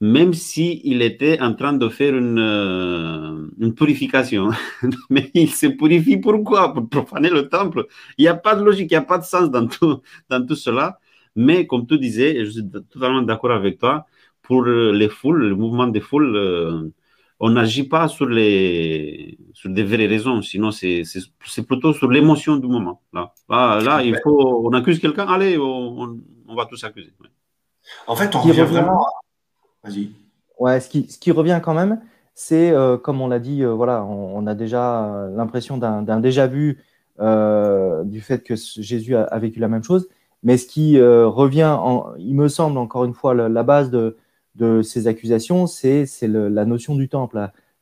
même 0.00 0.34
s'il 0.34 0.80
il 0.84 1.02
était 1.02 1.40
en 1.40 1.54
train 1.54 1.72
de 1.74 1.88
faire 1.88 2.16
une, 2.16 2.38
euh, 2.40 3.70
purification. 3.76 4.50
Mais 5.10 5.30
il 5.34 5.50
se 5.50 5.68
purifie 5.68 6.16
pourquoi? 6.16 6.74
Pour 6.74 6.88
profaner 6.88 7.30
le 7.30 7.48
temple. 7.48 7.86
Il 8.18 8.22
n'y 8.22 8.28
a 8.28 8.34
pas 8.34 8.56
de 8.56 8.64
logique, 8.64 8.90
il 8.90 8.94
n'y 8.94 8.98
a 8.98 9.02
pas 9.02 9.18
de 9.18 9.24
sens 9.24 9.50
dans 9.52 9.68
tout, 9.68 10.02
dans 10.30 10.44
tout 10.44 10.56
cela. 10.56 10.98
Mais 11.36 11.66
comme 11.68 11.86
tu 11.86 11.96
disais, 11.98 12.44
je 12.44 12.50
suis 12.50 12.68
totalement 12.90 13.22
d'accord 13.22 13.52
avec 13.52 13.78
toi, 13.78 14.06
pour 14.42 14.64
les 14.64 15.08
foules, 15.08 15.48
le 15.48 15.54
mouvement 15.54 15.86
des 15.86 16.00
foules, 16.00 16.92
on 17.44 17.50
n'agit 17.50 17.82
pas 17.82 18.06
sur, 18.06 18.26
les, 18.26 19.36
sur 19.52 19.68
des 19.68 19.82
vraies 19.82 20.06
raisons, 20.06 20.40
sinon 20.42 20.70
c'est 20.70 21.02
plutôt 21.66 21.92
sur 21.92 22.08
l'émotion 22.08 22.56
du 22.56 22.68
moment. 22.68 23.02
Là, 23.12 23.32
là, 23.48 24.00
il 24.00 24.16
faut, 24.22 24.62
on 24.64 24.72
accuse 24.72 25.00
quelqu'un, 25.00 25.26
allez, 25.26 25.58
on, 25.58 26.20
on, 26.48 26.54
va 26.54 26.66
tous 26.66 26.82
accuser. 26.84 27.12
En 28.06 28.14
fait, 28.14 28.36
on 28.36 28.40
revient 28.40 28.62
vraiment. 28.62 29.04
Vas-y. 29.82 30.10
Ouais, 30.60 30.78
ce 30.78 30.88
qui, 30.88 31.10
ce 31.10 31.18
qui 31.18 31.32
revient 31.32 31.60
quand 31.60 31.74
même, 31.74 32.00
c'est 32.36 32.70
euh, 32.70 32.96
comme 32.96 33.20
on 33.20 33.26
l'a 33.26 33.40
dit, 33.40 33.64
euh, 33.64 33.72
voilà, 33.72 34.04
on, 34.04 34.46
a 34.46 34.54
déjà 34.54 35.06
euh, 35.06 35.36
l'impression 35.36 35.78
d'un 35.78 36.20
déjà 36.20 36.46
vu 36.46 36.78
du 37.18 38.20
fait 38.20 38.44
que 38.44 38.54
Jésus 38.54 39.16
a, 39.16 39.38
vécu 39.40 39.58
la 39.58 39.68
même 39.68 39.82
chose. 39.82 40.08
Mais 40.44 40.56
ce 40.58 40.68
qui 40.68 41.00
revient, 41.00 41.76
en, 41.76 42.14
il 42.18 42.36
me 42.36 42.46
semble 42.46 42.78
encore 42.78 43.04
une 43.04 43.14
fois, 43.14 43.34
la, 43.34 43.62
base 43.64 43.90
de, 43.90 44.16
de, 44.56 44.82
ces 44.82 45.06
accusations, 45.06 45.66
c'est 45.66 46.06
la 46.22 46.64
notion 46.64 46.94
du 46.94 47.08
temple, 47.08 47.36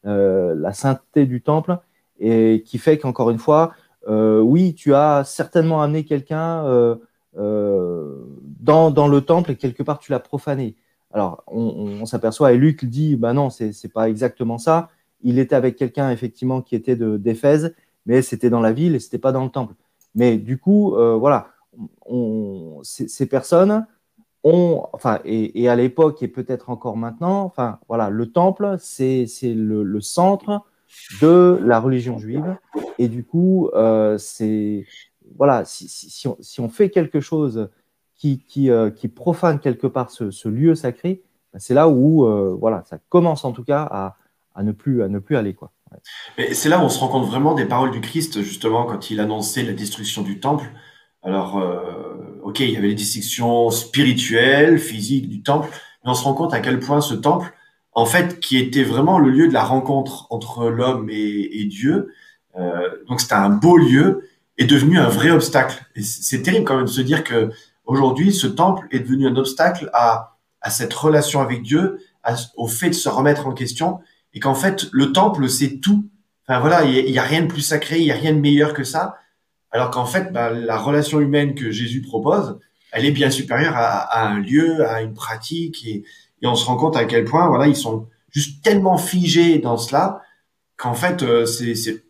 la, 0.04 0.54
la, 0.54 0.72
sainteté 0.72 1.26
du 1.26 1.42
temple, 1.42 1.78
et 2.18 2.62
qui 2.66 2.78
fait 2.78 2.98
qu'encore 2.98 3.30
une 3.30 3.38
fois, 3.38 3.72
oui, 4.08 4.74
tu 4.74 4.94
as 4.94 5.24
certainement 5.24 5.82
amené 5.82 6.04
quelqu'un 6.04 6.96
euh, 7.36 8.16
dans, 8.60 8.90
dans, 8.90 9.06
le 9.06 9.20
temple 9.20 9.52
et 9.52 9.56
quelque 9.56 9.84
part 9.84 10.00
tu 10.00 10.10
l'as 10.10 10.18
profané. 10.18 10.74
Alors 11.12 11.44
on, 11.46 12.04
s'aperçoit 12.04 12.52
et 12.52 12.56
Luc 12.56 12.84
dit 12.84 13.16
bah 13.16 13.32
non 13.32 13.50
c'est 13.50 13.92
pas 13.92 14.08
exactement 14.08 14.58
ça. 14.58 14.90
Il 15.22 15.38
était 15.38 15.54
avec 15.54 15.76
quelqu'un 15.76 16.10
effectivement 16.10 16.60
qui 16.60 16.74
était 16.74 16.96
d'Éphèse, 16.96 17.74
mais 18.06 18.22
c'était 18.22 18.50
dans 18.50 18.60
la 18.60 18.72
ville 18.72 18.94
et 18.94 18.98
c'était 18.98 19.18
pas 19.18 19.32
dans 19.32 19.44
le 19.44 19.50
temple. 19.50 19.74
Mais 20.14 20.38
du 20.38 20.58
coup 20.58 20.94
euh, 20.96 21.14
voilà, 21.14 21.48
ces, 22.82 23.26
personnes 23.26 23.86
enfin 24.42 25.20
et, 25.24 25.68
à 25.68 25.76
l'époque 25.76 26.22
et 26.22 26.28
peut-être 26.28 26.70
encore 26.70 26.96
maintenant, 26.96 27.42
enfin 27.42 27.78
voilà 27.88 28.10
le 28.10 28.30
temple 28.30 28.76
c'est 28.78 29.26
le, 29.42 29.82
le 29.82 30.00
centre 30.00 30.64
de 31.20 31.58
la 31.62 31.78
religion 31.78 32.18
juive 32.18 32.56
et 32.98 33.08
du 33.08 33.24
coup 33.24 33.68
euh, 33.74 34.16
c'est 34.18 34.86
voilà, 35.36 35.64
si, 35.64 36.28
on, 36.58 36.68
fait 36.68 36.90
quelque 36.90 37.20
chose 37.20 37.70
qui, 38.16 38.44
euh, 38.70 38.90
profane 39.14 39.60
quelque 39.60 39.86
part 39.86 40.10
ce, 40.10 40.48
lieu 40.48 40.74
sacré, 40.74 41.22
ben, 41.52 41.58
c'est 41.58 41.74
là 41.74 41.88
où 41.88 42.26
euh, 42.26 42.56
voilà, 42.58 42.82
ça 42.86 42.98
commence 43.08 43.44
en 43.44 43.52
tout 43.52 43.64
cas 43.64 43.82
à, 44.54 44.62
ne, 44.62 44.72
plus, 44.72 45.02
à 45.02 45.08
ne 45.08 45.18
plus 45.18 45.36
aller. 45.36 45.54
Quoi. 45.54 45.72
c'est 46.52 46.68
là 46.68 46.78
où 46.78 46.82
on 46.82 46.88
se 46.88 46.98
rend 46.98 47.08
compte 47.08 47.26
vraiment 47.26 47.54
des 47.54 47.66
paroles 47.66 47.90
du 47.90 48.00
Christ, 48.00 48.42
justement, 48.42 48.84
quand 48.84 49.10
il 49.10 49.20
annonçait 49.20 49.62
la 49.62 49.72
destruction 49.72 50.22
du 50.22 50.40
temple. 50.40 50.70
Alors, 51.22 51.58
euh, 51.58 52.40
ok, 52.42 52.60
il 52.60 52.70
y 52.70 52.76
avait 52.76 52.88
les 52.88 52.94
distinctions 52.94 53.70
spirituelles, 53.70 54.78
physiques 54.78 55.28
du 55.28 55.42
temple, 55.42 55.68
mais 56.04 56.10
on 56.10 56.14
se 56.14 56.24
rend 56.24 56.34
compte 56.34 56.54
à 56.54 56.60
quel 56.60 56.80
point 56.80 57.00
ce 57.00 57.14
temple, 57.14 57.52
en 57.92 58.06
fait, 58.06 58.40
qui 58.40 58.56
était 58.56 58.84
vraiment 58.84 59.18
le 59.18 59.30
lieu 59.30 59.48
de 59.48 59.52
la 59.52 59.64
rencontre 59.64 60.26
entre 60.30 60.68
l'homme 60.68 61.08
et, 61.10 61.64
Dieu, 61.64 62.14
donc 63.08 63.20
c'était 63.20 63.34
un 63.34 63.50
beau 63.50 63.76
lieu, 63.76 64.28
est 64.58 64.64
devenu 64.64 64.98
un 64.98 65.08
vrai 65.08 65.30
obstacle. 65.30 65.84
Et 65.96 66.02
c'est 66.02 66.42
terrible 66.42 66.64
quand 66.64 66.76
même 66.76 66.86
de 66.86 66.90
se 66.90 67.00
dire 67.00 67.24
que 67.24 67.50
aujourd'hui, 67.84 68.32
ce 68.32 68.46
temple 68.46 68.86
est 68.90 69.00
devenu 69.00 69.26
un 69.26 69.36
obstacle 69.36 69.90
à, 69.92 70.36
à 70.60 70.70
cette 70.70 70.92
relation 70.92 71.40
avec 71.40 71.62
Dieu, 71.62 71.98
au 72.56 72.66
fait 72.66 72.90
de 72.90 72.94
se 72.94 73.08
remettre 73.08 73.46
en 73.46 73.52
question, 73.52 74.00
et 74.34 74.40
qu'en 74.40 74.54
fait, 74.54 74.86
le 74.92 75.12
temple, 75.12 75.48
c'est 75.48 75.80
tout. 75.80 76.08
Enfin 76.46 76.60
voilà, 76.60 76.84
il 76.84 77.10
n'y 77.10 77.18
a, 77.18 77.22
rien 77.22 77.42
de 77.42 77.46
plus 77.46 77.62
sacré, 77.62 77.98
il 77.98 78.04
n'y 78.04 78.12
a 78.12 78.16
rien 78.16 78.32
de 78.32 78.40
meilleur 78.40 78.74
que 78.74 78.84
ça. 78.84 79.16
Alors 79.72 79.90
qu'en 79.90 80.06
fait, 80.06 80.32
bah, 80.32 80.50
la 80.50 80.78
relation 80.78 81.20
humaine 81.20 81.54
que 81.54 81.70
Jésus 81.70 82.02
propose, 82.02 82.58
elle 82.92 83.04
est 83.04 83.12
bien 83.12 83.30
supérieure 83.30 83.76
à, 83.76 84.00
à 84.00 84.28
un 84.28 84.40
lieu, 84.40 84.84
à 84.86 85.02
une 85.02 85.14
pratique, 85.14 85.86
et, 85.86 86.04
et, 86.42 86.46
on 86.46 86.54
se 86.54 86.66
rend 86.66 86.76
compte 86.76 86.96
à 86.96 87.04
quel 87.04 87.24
point, 87.24 87.48
voilà, 87.48 87.68
ils 87.68 87.76
sont 87.76 88.08
juste 88.30 88.62
tellement 88.64 88.98
figé 88.98 89.58
dans 89.58 89.76
cela 89.76 90.22
qu'en 90.76 90.94
fait, 90.94 91.22
euh, 91.22 91.46
c'est, 91.46 91.74
c'est 91.74 92.04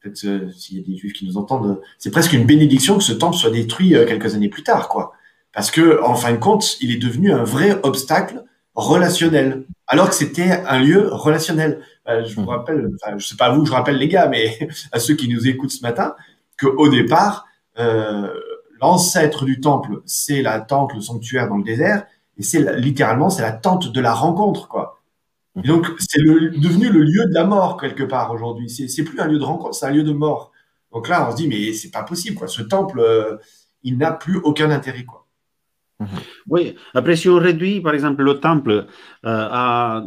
peut-être 0.00 0.24
euh, 0.24 0.50
s'il 0.52 0.78
y 0.78 0.80
a 0.80 0.86
des 0.86 0.96
juifs 0.96 1.12
qui 1.12 1.26
nous 1.26 1.36
entendent, 1.36 1.80
c'est 1.98 2.10
presque 2.10 2.32
une 2.32 2.46
bénédiction 2.46 2.96
que 2.96 3.04
ce 3.04 3.12
temple 3.12 3.36
soit 3.36 3.50
détruit 3.50 3.90
quelques 3.90 4.34
années 4.34 4.48
plus 4.48 4.62
tard, 4.62 4.88
quoi. 4.88 5.12
Parce 5.52 5.70
que, 5.70 6.02
en 6.02 6.14
fin 6.14 6.32
de 6.32 6.36
compte, 6.36 6.80
il 6.80 6.92
est 6.92 6.98
devenu 6.98 7.32
un 7.32 7.42
vrai 7.42 7.78
obstacle 7.82 8.44
relationnel, 8.74 9.64
alors 9.88 10.08
que 10.08 10.14
c'était 10.14 10.50
un 10.50 10.78
lieu 10.78 11.08
relationnel. 11.10 11.80
je 12.06 12.32
vous 12.34 12.42
mmh. 12.42 12.48
rappelle, 12.48 12.88
enfin, 13.02 13.18
je 13.18 13.26
sais 13.26 13.36
pas 13.36 13.46
à 13.46 13.50
vous, 13.50 13.66
je 13.66 13.72
rappelle 13.72 13.96
les 13.96 14.08
gars, 14.08 14.28
mais 14.28 14.68
à 14.92 15.00
ceux 15.00 15.14
qui 15.14 15.28
nous 15.28 15.48
écoutent 15.48 15.72
ce 15.72 15.82
matin, 15.82 16.14
que 16.58 16.66
au 16.66 16.88
départ, 16.88 17.46
euh, 17.78 18.28
l'ancêtre 18.82 19.46
du 19.46 19.60
temple, 19.60 20.02
c'est 20.04 20.42
la 20.42 20.60
tente, 20.60 20.92
le 20.94 21.00
sanctuaire 21.00 21.48
dans 21.48 21.56
le 21.56 21.64
désert, 21.64 22.04
et 22.36 22.42
c'est 22.42 22.78
littéralement 22.78 23.30
c'est 23.30 23.42
la 23.42 23.52
tente 23.52 23.90
de 23.90 24.00
la 24.00 24.12
rencontre, 24.12 24.68
quoi. 24.68 25.00
Donc 25.56 25.86
c'est 25.98 26.22
devenu 26.22 26.88
le 26.88 27.00
lieu 27.00 27.24
de 27.26 27.34
la 27.34 27.44
mort 27.44 27.80
quelque 27.80 28.04
part 28.04 28.32
aujourd'hui. 28.32 28.68
C'est 28.68 29.02
plus 29.02 29.18
un 29.18 29.26
lieu 29.26 29.38
de 29.38 29.44
rencontre, 29.44 29.74
c'est 29.74 29.86
un 29.86 29.90
lieu 29.90 30.04
de 30.04 30.12
mort. 30.12 30.52
Donc 30.92 31.08
là, 31.08 31.26
on 31.26 31.32
se 31.32 31.36
dit 31.36 31.48
mais 31.48 31.72
c'est 31.72 31.90
pas 31.90 32.02
possible, 32.02 32.36
quoi. 32.36 32.46
Ce 32.46 32.62
temple, 32.62 33.00
euh, 33.00 33.36
il 33.82 33.98
n'a 33.98 34.12
plus 34.12 34.36
aucun 34.36 34.70
intérêt, 34.70 35.04
quoi. 35.04 35.26
Mhm. 36.00 36.08
Oui, 36.48 36.76
après 36.94 37.16
si 37.16 37.28
on 37.28 37.38
réduit 37.38 37.80
par 37.80 37.92
exemple 37.92 38.22
le 38.22 38.38
temple 38.38 38.70
euh, 38.70 38.86
à, 39.24 40.04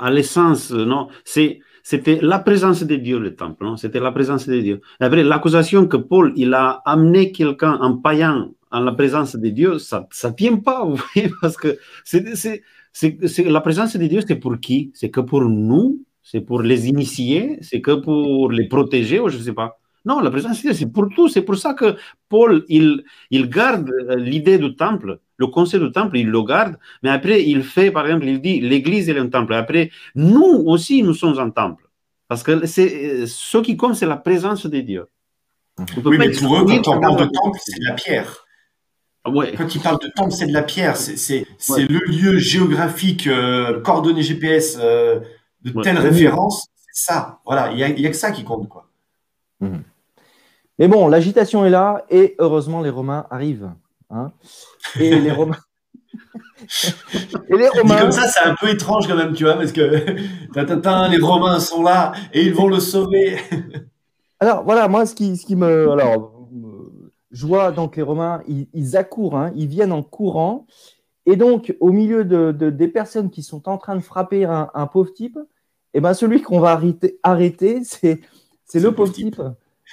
à, 0.00 0.10
l'essence, 0.10 0.70
non, 0.70 1.08
c'est 1.24 1.60
c'était 1.90 2.18
la 2.20 2.38
présence 2.38 2.82
de 2.82 2.96
Dieu 2.96 3.18
le 3.18 3.34
temple, 3.34 3.64
non, 3.64 3.78
c'était 3.78 3.98
la 3.98 4.12
présence 4.12 4.46
de 4.46 4.60
Dieu. 4.60 4.82
Après 5.00 5.24
l'accusation 5.24 5.86
que 5.86 5.96
Paul 5.96 6.34
il 6.36 6.52
a 6.52 6.82
amené 6.84 7.32
quelqu'un 7.32 7.74
en 7.80 7.96
païen 7.96 8.50
en 8.70 8.80
la 8.80 8.92
présence 8.92 9.36
de 9.36 9.48
Dieu, 9.48 9.78
ça 9.78 10.06
ça 10.10 10.30
tient 10.32 10.58
pas, 10.58 10.84
vous 10.88 11.02
parce 11.40 11.56
que 11.56 11.78
c'est 12.04 12.62
c'est 12.92 13.44
la 13.44 13.62
présence 13.62 13.96
de 13.96 14.06
Dieu, 14.06 14.20
c'est 14.26 14.36
pour 14.36 14.60
qui? 14.60 14.90
C'est 14.92 15.08
que 15.08 15.20
pour 15.20 15.44
nous, 15.46 16.04
c'est 16.22 16.42
pour 16.42 16.60
les 16.60 16.88
initier, 16.88 17.56
c'est 17.62 17.80
que 17.80 17.94
pour 18.06 18.52
les 18.52 18.68
protéger 18.68 19.18
ou 19.20 19.30
je 19.30 19.38
sais 19.38 19.54
pas? 19.54 19.80
Non, 20.04 20.20
la 20.20 20.30
présence 20.30 20.58
de 20.58 20.62
Dieu, 20.68 20.74
c'est 20.74 20.92
pour 20.92 21.08
tout. 21.16 21.28
C'est 21.28 21.42
pour 21.48 21.56
ça 21.56 21.72
que 21.72 21.96
Paul, 22.28 22.66
il, 22.68 23.02
il 23.30 23.48
garde 23.48 23.90
euh, 23.90 24.16
l'idée 24.16 24.58
du 24.58 24.76
temple, 24.76 25.20
le 25.38 25.46
concept 25.46 25.82
du 25.82 25.92
temple, 25.92 26.18
il 26.18 26.28
le 26.28 26.42
garde, 26.42 26.76
mais 27.02 27.10
après, 27.10 27.44
il 27.44 27.62
fait, 27.62 27.90
par 27.90 28.06
exemple, 28.06 28.26
il 28.26 28.40
dit, 28.40 28.60
l'Église 28.60 29.08
est 29.08 29.18
un 29.18 29.28
temple. 29.28 29.54
Après, 29.54 29.90
nous 30.14 30.64
aussi, 30.66 31.02
nous 31.02 31.14
sommes 31.14 31.38
un 31.38 31.50
temple. 31.50 31.88
Parce 32.26 32.42
que 32.42 32.66
c'est, 32.66 33.22
euh, 33.22 33.26
ce 33.26 33.58
qui 33.58 33.76
compte, 33.76 33.94
c'est 33.94 34.06
la 34.06 34.16
présence 34.16 34.66
de 34.66 34.80
Dieu. 34.80 35.06
Oui, 36.04 36.18
mais 36.18 36.30
pour 36.32 36.58
eux, 36.58 36.64
quand 36.66 36.96
on 36.96 37.00
parle 37.00 37.20
de 37.20 37.26
temple, 37.26 37.58
c'est 37.62 37.78
de 37.78 37.84
la 37.84 37.94
pierre. 37.94 38.44
Quand 39.24 39.74
ils 39.74 39.80
parlent 39.80 40.00
de 40.00 40.08
temple, 40.08 40.32
c'est 40.32 40.46
de 40.46 40.52
la 40.52 40.62
pierre. 40.62 40.96
C'est 40.96 41.46
le 41.68 41.98
lieu 42.06 42.38
géographique, 42.38 43.26
euh, 43.28 43.80
coordonné 43.80 44.22
GPS 44.22 44.76
de 44.76 45.82
telle 45.82 45.98
référence. 45.98 46.66
C'est 46.90 47.12
ça. 47.12 47.38
Voilà, 47.46 47.70
il 47.70 47.76
n'y 47.76 47.84
a, 47.84 48.08
a, 48.08 48.10
que 48.10 48.16
ça 48.16 48.32
qui 48.32 48.42
compte. 48.42 48.68
Quoi. 48.68 48.88
Mhm. 49.60 49.82
Mais 50.80 50.88
bon, 50.88 51.08
l'agitation 51.08 51.64
est 51.64 51.70
là 51.70 52.04
et 52.10 52.34
heureusement 52.38 52.82
les 52.82 52.90
Romains 52.90 53.26
arrivent. 53.30 53.70
Hein. 54.10 54.32
et 54.98 55.20
les 55.20 55.30
Romains. 55.30 55.58
et 57.48 57.56
les 57.56 57.68
Romains. 57.74 58.00
comme 58.00 58.12
ça, 58.12 58.28
c'est 58.28 58.48
un 58.48 58.54
peu 58.54 58.68
étrange 58.68 59.06
quand 59.06 59.16
même, 59.16 59.34
tu 59.34 59.44
vois, 59.44 59.54
parce 59.54 59.72
que 59.72 59.80
les 61.10 61.18
Romains 61.20 61.60
sont 61.60 61.82
là 61.82 62.12
et 62.32 62.44
ils 62.44 62.54
vont 62.54 62.68
le 62.68 62.80
sauver. 62.80 63.36
Alors 64.40 64.64
voilà, 64.64 64.88
moi, 64.88 65.04
ce 65.04 65.14
qui, 65.14 65.36
ce 65.36 65.44
qui 65.44 65.56
me. 65.56 65.90
Alors, 65.90 66.32
je 67.30 67.46
vois 67.46 67.72
donc 67.72 67.96
les 67.96 68.02
Romains, 68.02 68.42
ils, 68.46 68.96
accourent, 68.96 69.36
hein, 69.36 69.52
ils 69.54 69.66
viennent 69.66 69.92
en 69.92 70.02
courant. 70.02 70.66
Et 71.26 71.36
donc, 71.36 71.76
au 71.80 71.92
milieu 71.92 72.24
de, 72.24 72.52
des 72.52 72.88
personnes 72.88 73.30
qui 73.30 73.42
sont 73.42 73.68
en 73.68 73.76
train 73.76 73.96
de 73.96 74.00
frapper 74.00 74.44
un, 74.44 74.86
pauvre 74.86 75.12
type, 75.12 75.36
et 75.94 75.98
eh 75.98 76.00
ben 76.00 76.14
celui 76.14 76.42
qu'on 76.42 76.60
va 76.60 76.72
arrêter, 76.72 77.18
arrêter 77.22 77.82
c'est 77.82 78.20
c'est 78.64 78.80
le 78.80 78.94
pauvre 78.94 79.12
type. 79.12 79.40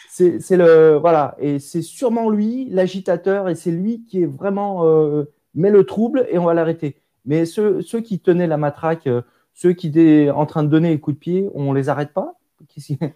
C'est 0.08 0.52
le 0.52 0.96
voilà 0.96 1.36
et 1.40 1.60
c'est 1.60 1.82
sûrement 1.82 2.30
lui 2.30 2.70
l'agitateur 2.70 3.50
et 3.50 3.56
c'est 3.56 3.72
lui 3.72 4.06
qui 4.06 4.24
est 4.24 4.26
vraiment 4.26 4.86
euh, 4.86 5.26
met 5.56 5.70
le 5.70 5.86
trouble 5.86 6.26
et 6.30 6.38
on 6.38 6.46
va 6.46 6.54
l'arrêter. 6.54 6.98
Mais 7.26 7.46
ceux, 7.46 7.82
ceux, 7.82 8.02
qui 8.02 8.20
tenaient 8.20 8.48
la 8.48 8.58
matraque, 8.58 9.08
euh, 9.08 9.22
ceux 9.54 9.74
qui 9.74 9.88
étaient 9.88 10.30
en 10.30 10.46
train 10.46 10.64
de 10.64 10.70
donner 10.70 10.90
les 10.90 11.00
coups 11.00 11.16
de 11.16 11.20
pied, 11.20 11.50
on 11.54 11.74
les 11.74 11.90
arrête 11.90 12.14
pas? 12.14 12.36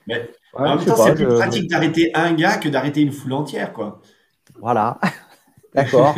Mais, 0.08 0.30
En 0.54 0.64
même 0.64 0.86
temps, 0.86 0.96
c'est 0.96 1.16
plus 1.16 1.28
pratique 1.28 1.70
d'arrêter 1.70 2.12
un 2.14 2.34
gars 2.34 2.58
que 2.58 2.70
d'arrêter 2.70 3.02
une 3.02 3.12
foule 3.12 3.34
entière, 3.34 3.74
quoi. 3.74 4.02
Voilà, 4.60 5.00
d'accord. 5.76 6.16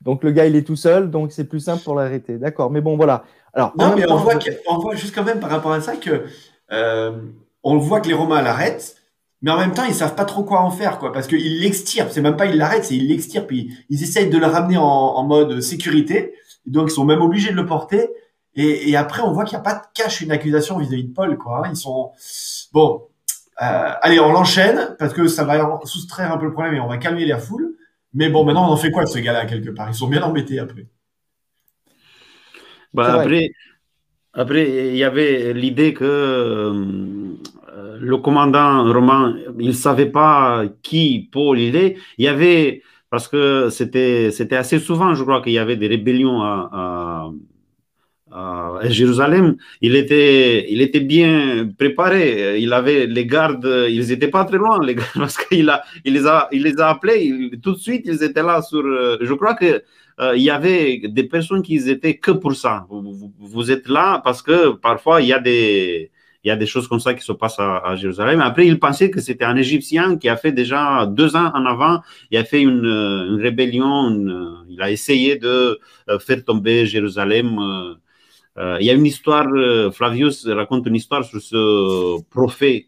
donc 0.00 0.24
le 0.24 0.32
gars 0.32 0.46
il 0.46 0.56
est 0.56 0.66
tout 0.66 0.76
seul, 0.76 1.10
donc 1.10 1.32
c'est 1.32 1.44
plus 1.44 1.60
simple 1.60 1.82
pour 1.82 1.94
l'arrêter, 1.94 2.38
d'accord. 2.38 2.70
Mais 2.70 2.80
bon 2.80 2.96
voilà. 2.96 3.24
Alors 3.54 3.72
non, 3.78 3.94
mais 3.96 4.10
on, 4.10 4.16
voit 4.16 4.34
on 4.68 4.78
voit 4.78 4.94
juste 4.94 5.14
quand 5.14 5.24
même 5.24 5.40
par 5.40 5.50
rapport 5.50 5.72
à 5.72 5.80
ça 5.80 5.96
que 5.96 6.24
euh, 6.72 7.20
on 7.62 7.78
voit 7.78 8.00
que 8.00 8.08
les 8.08 8.14
Romains 8.14 8.42
l'arrêtent, 8.42 8.96
mais 9.42 9.50
en 9.50 9.58
même 9.58 9.74
temps, 9.74 9.84
ils 9.84 9.94
savent 9.94 10.14
pas 10.14 10.24
trop 10.24 10.44
quoi 10.44 10.60
en 10.60 10.70
faire, 10.70 10.98
quoi, 10.98 11.12
parce 11.12 11.26
qu'ils 11.26 11.60
l'extirpent. 11.60 12.10
C'est 12.12 12.20
même 12.20 12.36
pas 12.36 12.46
ils 12.46 12.56
l'arrêtent, 12.56 12.84
c'est 12.84 12.94
ils 12.94 13.08
l'extirpent. 13.08 13.50
Ils, 13.50 13.76
ils 13.90 14.02
essayent 14.02 14.30
de 14.30 14.38
le 14.38 14.46
ramener 14.46 14.76
en, 14.76 15.22
mode 15.24 15.60
sécurité, 15.60 16.34
donc 16.64 16.90
ils 16.90 16.94
sont 16.94 17.04
même 17.04 17.20
obligés 17.20 17.50
de 17.50 17.56
le 17.56 17.66
porter. 17.66 18.08
Et, 18.54 18.96
après, 18.96 19.22
on 19.22 19.32
voit 19.32 19.44
qu'il 19.44 19.56
n'y 19.56 19.60
a 19.60 19.64
pas 19.64 19.74
de 19.74 19.80
cache 19.94 20.20
une 20.20 20.30
accusation 20.30 20.78
vis-à-vis 20.78 21.04
de 21.04 21.12
Paul, 21.12 21.38
quoi. 21.38 21.64
Ils 21.68 21.76
sont 21.76 22.12
bon. 22.72 23.08
Euh, 23.62 23.92
allez, 24.02 24.20
on 24.20 24.30
l'enchaîne 24.30 24.94
parce 24.98 25.14
que 25.14 25.26
ça 25.26 25.44
va 25.44 25.80
soustraire 25.84 26.32
un 26.32 26.38
peu 26.38 26.46
le 26.46 26.52
problème 26.52 26.74
et 26.74 26.80
on 26.80 26.88
va 26.88 26.98
calmer 26.98 27.24
la 27.24 27.38
foule. 27.38 27.76
Mais 28.14 28.28
bon, 28.28 28.44
maintenant, 28.44 28.68
on 28.68 28.72
en 28.72 28.76
fait 28.76 28.90
quoi 28.90 29.04
de 29.04 29.08
ce 29.08 29.18
gars-là 29.18 29.46
quelque 29.46 29.70
part? 29.70 29.88
Ils 29.88 29.94
sont 29.94 30.08
bien 30.08 30.22
embêtés 30.22 30.58
après. 30.58 30.86
Bah, 32.92 33.20
après, 33.20 33.52
après, 34.34 34.90
il 34.90 34.96
y 34.96 35.04
avait 35.04 35.54
l'idée 35.54 35.94
que 35.94 36.04
euh, 36.04 37.34
le 38.00 38.16
commandant 38.18 38.84
romain, 38.92 39.36
il 39.58 39.68
ne 39.68 39.72
savait 39.72 40.06
pas 40.06 40.64
qui 40.82 41.28
Paul 41.32 41.58
il 41.58 41.76
est. 41.76 41.96
Il 42.18 42.24
y 42.24 42.28
avait, 42.28 42.82
parce 43.10 43.28
que 43.28 43.68
c'était, 43.70 44.30
assez 44.52 44.78
souvent, 44.78 45.14
je 45.14 45.22
crois, 45.22 45.42
qu'il 45.42 45.52
y 45.52 45.58
avait 45.58 45.76
des 45.76 45.88
rébellions 45.88 46.42
à, 46.42 47.30
Jérusalem. 48.84 49.56
Il 49.82 49.94
était, 49.94 50.72
il 50.72 50.80
était 50.80 51.00
bien 51.00 51.68
préparé. 51.78 52.58
Il 52.58 52.72
avait 52.72 53.06
les 53.06 53.26
gardes, 53.26 53.86
ils 53.90 54.08
n'étaient 54.08 54.28
pas 54.28 54.44
très 54.46 54.56
loin, 54.56 54.82
les 54.84 54.94
gardes, 54.94 55.10
parce 55.14 55.36
qu'il 55.36 55.68
a, 55.68 55.82
il 56.04 56.14
les 56.14 56.26
a, 56.26 56.48
les 56.50 56.80
a 56.80 56.88
appelés. 56.88 57.50
tout 57.62 57.72
de 57.72 57.78
suite, 57.78 58.04
ils 58.06 58.22
étaient 58.22 58.42
là 58.42 58.62
sur. 58.62 58.80
Euh, 58.84 59.18
je 59.20 59.34
crois 59.34 59.54
que 59.54 59.82
euh, 60.20 60.36
il 60.36 60.42
y 60.42 60.50
avait 60.50 61.02
des 61.08 61.24
personnes 61.24 61.62
qui 61.62 61.76
étaient 61.88 62.16
que 62.16 62.30
pour 62.30 62.54
ça. 62.54 62.86
Vous, 62.88 63.70
êtes 63.70 63.88
là 63.88 64.20
parce 64.22 64.42
que 64.42 64.72
parfois 64.72 65.20
il 65.22 65.28
y 65.28 65.32
a 65.32 65.38
des 65.38 66.11
il 66.44 66.48
y 66.48 66.50
a 66.50 66.56
des 66.56 66.66
choses 66.66 66.88
comme 66.88 67.00
ça 67.00 67.14
qui 67.14 67.24
se 67.24 67.32
passent 67.32 67.58
à, 67.58 67.94
Jérusalem. 67.96 68.40
Après, 68.40 68.66
il 68.66 68.78
pensait 68.78 69.10
que 69.10 69.20
c'était 69.20 69.44
un 69.44 69.56
Égyptien 69.56 70.16
qui 70.16 70.28
a 70.28 70.36
fait 70.36 70.52
déjà 70.52 71.06
deux 71.06 71.36
ans 71.36 71.50
en 71.54 71.64
avant, 71.66 72.00
il 72.30 72.38
a 72.38 72.44
fait 72.44 72.60
une, 72.60 72.84
une 72.84 73.40
rébellion, 73.40 74.10
il 74.68 74.80
a 74.82 74.90
essayé 74.90 75.36
de 75.36 75.78
euh, 76.08 76.18
faire 76.18 76.44
tomber 76.44 76.86
Jérusalem. 76.86 77.58
Euh, 78.58 78.76
il 78.80 78.86
y 78.86 78.90
a 78.90 78.94
une 78.94 79.06
histoire, 79.06 79.46
Flavius 79.92 80.46
raconte 80.46 80.86
une 80.86 80.96
histoire 80.96 81.24
sur 81.24 81.40
ce 81.40 82.20
prophète 82.30 82.86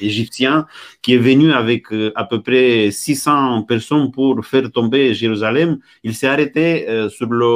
égyptien 0.00 0.66
qui 1.02 1.14
est 1.14 1.18
venu 1.18 1.52
avec 1.52 1.92
euh, 1.92 2.12
à 2.14 2.24
peu 2.24 2.42
près 2.42 2.90
600 2.90 3.62
personnes 3.64 4.10
pour 4.10 4.44
faire 4.44 4.70
tomber 4.70 5.14
Jérusalem. 5.14 5.78
Il 6.02 6.14
s'est 6.14 6.26
arrêté 6.28 6.88
euh, 6.88 7.08
sur 7.08 7.26
le 7.26 7.46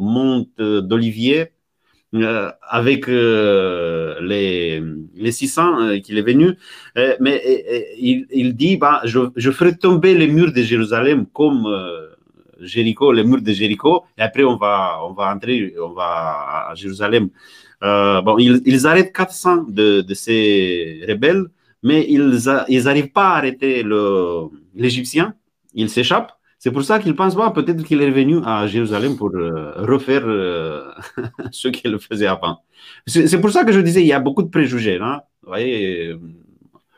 mont 0.00 0.46
d'Olivier 0.58 1.40
euh, 1.40 1.46
avec 2.12 3.06
les, 3.06 4.82
les 5.14 5.32
600 5.32 6.00
qu'il 6.00 6.18
est 6.18 6.22
venu. 6.22 6.56
mais 7.20 7.42
il, 7.98 8.26
il, 8.30 8.54
dit, 8.54 8.76
bah, 8.76 9.00
je, 9.04 9.20
je, 9.36 9.50
ferai 9.50 9.76
tomber 9.76 10.14
les 10.14 10.28
murs 10.28 10.52
de 10.52 10.62
Jérusalem 10.62 11.26
comme 11.32 11.66
Jéricho, 12.60 13.12
les 13.12 13.24
murs 13.24 13.42
de 13.42 13.52
Jéricho, 13.52 14.04
et 14.18 14.22
après 14.22 14.44
on 14.44 14.56
va, 14.56 14.98
on 15.04 15.12
va 15.12 15.34
entrer, 15.34 15.74
on 15.82 15.92
va 15.92 16.68
à 16.70 16.74
Jérusalem. 16.74 17.30
bon, 17.80 18.36
ils, 18.38 18.60
ils, 18.66 18.86
arrêtent 18.86 19.12
400 19.14 19.64
de, 19.68 20.02
de 20.02 20.14
ces 20.14 21.04
rebelles 21.08 21.46
mais 21.82 22.06
ils 22.08 22.82
n'arrivent 22.84 23.10
pas 23.10 23.30
à 23.30 23.36
arrêter 23.38 23.84
l'Égyptien, 24.74 25.34
il 25.74 25.90
s'échappe. 25.90 26.32
C'est 26.62 26.70
pour 26.70 26.84
ça 26.84 27.00
qu'ils 27.00 27.16
pensent, 27.16 27.34
pas 27.34 27.50
peut-être 27.50 27.82
qu'il 27.82 28.00
est 28.00 28.06
revenu 28.06 28.38
à 28.44 28.68
Jérusalem 28.68 29.16
pour 29.16 29.30
euh, 29.34 29.72
refaire 29.78 30.22
euh, 30.24 30.92
ce 31.50 31.66
qu'il 31.66 31.98
faisait 31.98 32.28
avant. 32.28 32.58
C'est 33.04 33.40
pour 33.40 33.50
ça 33.50 33.64
que 33.64 33.72
je 33.72 33.80
disais, 33.80 34.00
il 34.02 34.06
y 34.06 34.12
a 34.12 34.20
beaucoup 34.20 34.44
de 34.44 34.48
préjugés. 34.48 34.96
Hein. 35.02 35.22
Vous 35.42 35.48
voyez, 35.48 36.14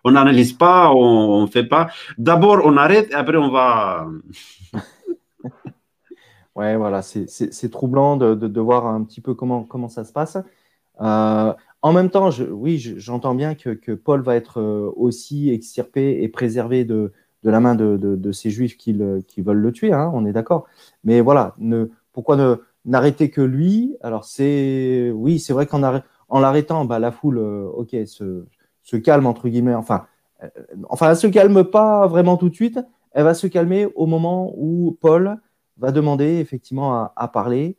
on 0.05 0.11
n'analyse 0.11 0.53
pas, 0.53 0.93
on 0.93 1.41
ne 1.41 1.47
fait 1.47 1.65
pas. 1.65 1.89
D'abord, 2.19 2.61
on 2.67 2.77
arrête, 2.77 3.11
et 3.11 3.15
après, 3.15 3.39
on 3.39 3.51
va. 3.51 4.07
ouais, 6.57 6.77
voilà, 6.77 7.01
c'est 7.01 7.71
troublant 7.71 8.19
de, 8.19 8.61
voir 8.61 8.85
un 8.85 9.03
petit 9.03 9.23
peu 9.23 9.33
comment, 9.33 9.89
ça 9.89 10.05
se 10.05 10.13
passe. 10.13 10.37
Euh, 11.01 11.55
en 11.81 11.93
même 11.95 12.11
temps, 12.11 12.29
oui, 12.51 12.79
j'entends 12.99 13.35
bien 13.35 13.55
que, 13.55 13.95
Paul 13.95 14.21
va 14.21 14.37
être 14.37 14.61
euh, 14.61 14.93
aussi 14.95 15.49
extirpé 15.49 16.23
et 16.23 16.29
préservé 16.29 16.85
de, 16.85 17.15
la 17.51 17.61
main 17.61 17.75
de, 17.75 18.33
ces 18.33 18.51
juifs 18.51 18.77
qui, 18.77 18.93
veulent 18.93 19.59
le 19.59 19.73
tuer, 19.73 19.93
hein, 19.93 20.11
on 20.15 20.25
est 20.27 20.33
d'accord. 20.33 20.67
Mais 21.05 21.21
voilà, 21.21 21.55
pourquoi 22.13 22.37
ne, 22.37 22.57
n'arrêter 22.85 23.31
que 23.31 23.41
lui? 23.41 23.97
Alors 24.03 24.25
c'est, 24.25 25.11
oui, 25.15 25.39
c'est 25.39 25.53
vrai 25.53 25.67
qu'en 25.67 25.83
en 26.29 26.41
l'arrêtant, 26.41 26.85
bah, 26.85 26.99
la 26.99 27.13
foule, 27.13 27.39
euh, 27.39 27.67
ok, 27.75 27.97
se, 28.07 28.45
se, 28.83 28.97
calme 28.97 29.27
entre 29.27 29.49
guillemets. 29.49 29.75
Enfin, 29.75 30.07
euh, 30.43 30.49
enfin, 30.89 31.11
elle 31.11 31.17
se 31.17 31.27
calme 31.27 31.65
pas 31.65 32.07
vraiment 32.07 32.37
tout 32.37 32.49
de 32.49 32.55
suite. 32.55 32.79
Elle 33.13 33.25
va 33.25 33.35
se 33.35 33.47
calmer 33.47 33.87
au 33.95 34.07
moment 34.07 34.53
où 34.57 34.97
Paul 35.01 35.39
va 35.79 35.93
demander 35.93 36.39
effectivement 36.39 36.95
à, 36.95 37.13
à 37.17 37.29
parler. 37.29 37.77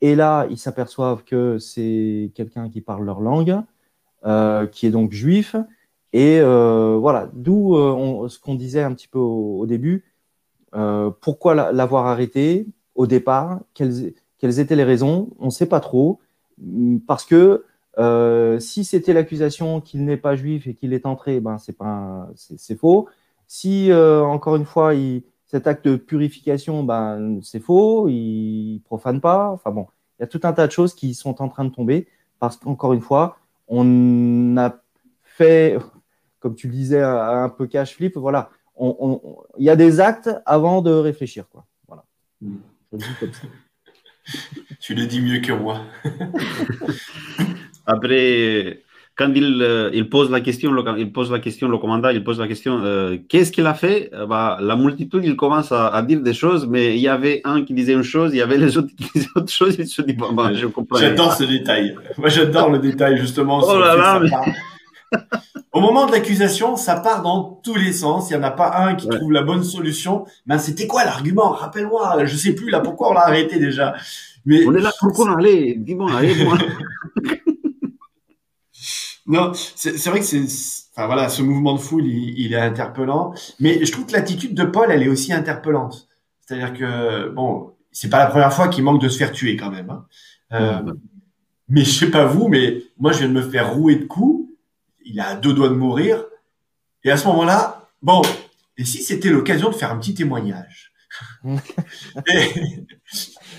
Et 0.00 0.14
là, 0.14 0.46
ils 0.50 0.58
s'aperçoivent 0.58 1.24
que 1.24 1.58
c'est 1.58 2.30
quelqu'un 2.34 2.68
qui 2.68 2.80
parle 2.80 3.04
leur 3.04 3.20
langue, 3.20 3.60
euh, 4.24 4.66
qui 4.66 4.86
est 4.86 4.90
donc 4.90 5.12
juif. 5.12 5.56
Et 6.18 6.40
euh, 6.40 6.96
voilà, 6.98 7.28
d'où 7.34 7.76
euh, 7.76 8.26
ce 8.28 8.38
qu'on 8.38 8.54
disait 8.54 8.82
un 8.82 8.94
petit 8.94 9.06
peu 9.06 9.18
au, 9.18 9.66
début. 9.66 10.02
pourquoi 11.20 11.54
l'avoir 11.72 12.06
arrêté 12.06 12.66
au 12.94 13.06
départ 13.06 13.60
quelles, 13.74 14.14
quelles 14.38 14.58
étaient 14.58 14.76
les 14.76 14.84
raisons 14.84 15.28
On 15.38 15.46
ne 15.46 15.50
sait 15.50 15.66
pas 15.66 15.80
trop, 15.80 16.20
parce 17.06 17.26
que 17.26 17.64
euh, 17.98 18.58
si 18.60 18.82
c'était 18.84 19.12
l'accusation 19.12 19.82
qu'il 19.82 20.06
n'est 20.06 20.16
pas 20.16 20.36
juif 20.36 20.66
et 20.66 20.74
qu'il 20.74 20.94
est 20.94 21.04
entré, 21.04 21.38
ben 21.40 21.58
c'est 21.58 21.76
pas, 21.76 22.30
c'est 22.34 22.78
faux. 22.78 23.08
Si 23.46 23.90
euh, 23.92 24.24
encore 24.24 24.56
une 24.56 24.64
fois, 24.64 24.94
cet 25.44 25.66
acte 25.66 25.86
de 25.86 25.96
purification, 25.96 26.82
ben 26.82 27.40
c'est 27.42 27.60
faux, 27.60 28.08
il 28.08 28.80
profane 28.86 29.20
pas. 29.20 29.50
Enfin 29.50 29.70
bon, 29.70 29.86
il 30.18 30.22
y 30.22 30.24
a 30.24 30.28
tout 30.28 30.40
un 30.44 30.54
tas 30.54 30.66
de 30.66 30.72
choses 30.72 30.94
qui 30.94 31.12
sont 31.12 31.42
en 31.42 31.48
train 31.50 31.66
de 31.66 31.74
tomber 31.74 32.08
parce 32.40 32.56
qu'encore 32.56 32.94
une 32.94 33.02
fois, 33.02 33.36
on 33.68 34.56
a 34.56 34.80
fait, 35.22 35.76
comme 36.46 36.54
tu 36.54 36.68
le 36.68 36.74
disais, 36.74 37.02
un 37.02 37.48
peu 37.48 37.66
cash 37.66 37.96
flip. 37.96 38.16
Voilà, 38.16 38.50
il 38.80 38.94
on, 39.00 39.20
y 39.58 39.68
a 39.68 39.74
des 39.74 39.98
actes 39.98 40.30
avant 40.46 40.80
de 40.80 40.92
réfléchir, 40.92 41.48
quoi. 41.50 41.64
Voilà. 41.88 42.04
Mm. 42.40 42.54
Je 42.92 42.96
le 42.96 43.02
dis 43.02 43.14
comme 43.18 43.32
ça. 43.32 43.48
tu 44.80 44.94
le 44.94 45.06
dis 45.06 45.20
mieux 45.20 45.40
que 45.40 45.50
moi. 45.50 45.80
Après, 47.86 48.78
quand 49.16 49.32
il, 49.34 49.60
euh, 49.60 49.90
il, 49.92 50.08
pose 50.08 50.30
la 50.30 50.40
question, 50.40 50.70
le, 50.70 50.84
il 50.98 51.12
pose 51.12 51.32
la 51.32 51.40
question, 51.40 51.66
le 51.66 51.78
commandant, 51.78 52.10
il 52.10 52.22
pose 52.22 52.38
la 52.38 52.46
question, 52.46 52.80
euh, 52.84 53.16
qu'est-ce 53.28 53.50
qu'il 53.50 53.66
a 53.66 53.74
fait? 53.74 54.10
Euh, 54.14 54.24
bah, 54.24 54.58
La 54.60 54.76
multitude, 54.76 55.24
il 55.24 55.34
commence 55.34 55.72
à, 55.72 55.88
à, 55.88 56.00
dire 56.02 56.20
des 56.20 56.32
choses, 56.32 56.68
mais 56.68 56.94
il 56.94 57.00
y 57.00 57.08
avait 57.08 57.40
un 57.42 57.64
qui 57.64 57.74
disait 57.74 57.94
une 57.94 58.04
chose, 58.04 58.32
il 58.34 58.36
y 58.36 58.42
avait 58.42 58.56
les 58.56 58.78
autres 58.78 58.94
qui 58.96 59.08
disaient 59.16 59.34
autre 59.34 59.50
chose, 59.50 59.74
il 59.80 59.88
se 59.88 60.00
dit, 60.02 60.12
bon, 60.12 60.32
bah, 60.32 60.54
je 60.54 60.68
comprends. 60.68 60.98
J'adore 60.98 61.32
ce 61.32 61.42
détail. 61.42 61.96
Moi, 62.16 62.28
j'adore 62.28 62.70
le 62.70 62.78
détail, 62.78 63.18
justement. 63.18 63.58
Oh 63.66 63.80
là 63.80 63.96
là, 63.96 64.20
Au 65.72 65.80
moment 65.80 66.06
de 66.06 66.12
l'accusation, 66.12 66.76
ça 66.76 66.96
part 66.96 67.22
dans 67.22 67.60
tous 67.62 67.74
les 67.74 67.92
sens. 67.92 68.30
Il 68.30 68.36
n'y 68.36 68.40
en 68.40 68.44
a 68.44 68.50
pas 68.50 68.78
un 68.78 68.94
qui 68.94 69.08
trouve 69.08 69.32
la 69.32 69.42
bonne 69.42 69.62
solution. 69.62 70.24
Mais 70.46 70.58
c'était 70.58 70.86
quoi 70.86 71.04
l'argument? 71.04 71.50
Rappelle-moi. 71.50 72.24
Je 72.24 72.36
sais 72.36 72.54
plus 72.54 72.70
là 72.70 72.80
pourquoi 72.80 73.10
on 73.10 73.12
l'a 73.12 73.26
arrêté 73.26 73.58
déjà? 73.58 73.94
Mais 74.46 74.64
on 74.66 74.74
est 74.74 74.80
là 74.80 74.92
pourquoi 74.98 75.36
Allez, 75.36 75.74
dis-moi. 75.76 76.10
Non, 79.28 79.50
c'est 79.54 80.06
vrai 80.06 80.20
que 80.20 80.24
c'est, 80.24 80.44
enfin 80.94 81.06
voilà, 81.06 81.28
ce 81.28 81.42
mouvement 81.42 81.74
de 81.74 81.80
foule, 81.80 82.06
il, 82.06 82.52
est 82.52 82.60
interpellant. 82.60 83.34
Mais 83.58 83.84
je 83.84 83.90
trouve 83.90 84.06
que 84.06 84.12
l'attitude 84.12 84.54
de 84.54 84.62
Paul, 84.62 84.86
elle 84.90 85.02
est 85.02 85.08
aussi 85.08 85.32
interpellante. 85.32 86.06
C'est-à-dire 86.40 86.72
que 86.72 87.28
bon, 87.30 87.72
c'est 87.90 88.08
pas 88.08 88.20
la 88.20 88.26
première 88.26 88.52
fois 88.52 88.68
qu'il 88.68 88.84
manque 88.84 89.00
de 89.02 89.08
se 89.08 89.18
faire 89.18 89.32
tuer 89.32 89.56
quand 89.56 89.70
même. 89.70 89.90
Hein. 89.90 90.06
Euh, 90.52 90.92
mais 91.68 91.82
je 91.82 91.90
sais 91.90 92.10
pas 92.10 92.24
vous, 92.24 92.46
mais 92.46 92.84
moi 92.98 93.10
je 93.10 93.18
viens 93.18 93.28
de 93.28 93.32
me 93.32 93.42
faire 93.42 93.74
rouer 93.74 93.96
de 93.96 94.04
coups. 94.04 94.45
Il 95.06 95.20
a 95.20 95.34
deux 95.34 95.54
doigts 95.54 95.68
de 95.68 95.74
mourir. 95.74 96.24
Et 97.04 97.10
à 97.10 97.16
ce 97.16 97.26
moment-là, 97.28 97.88
bon, 98.02 98.22
et 98.76 98.84
si 98.84 99.02
c'était 99.02 99.30
l'occasion 99.30 99.70
de 99.70 99.74
faire 99.74 99.90
un 99.90 99.98
petit 99.98 100.14
témoignage 100.14 100.92
tu 101.44 101.52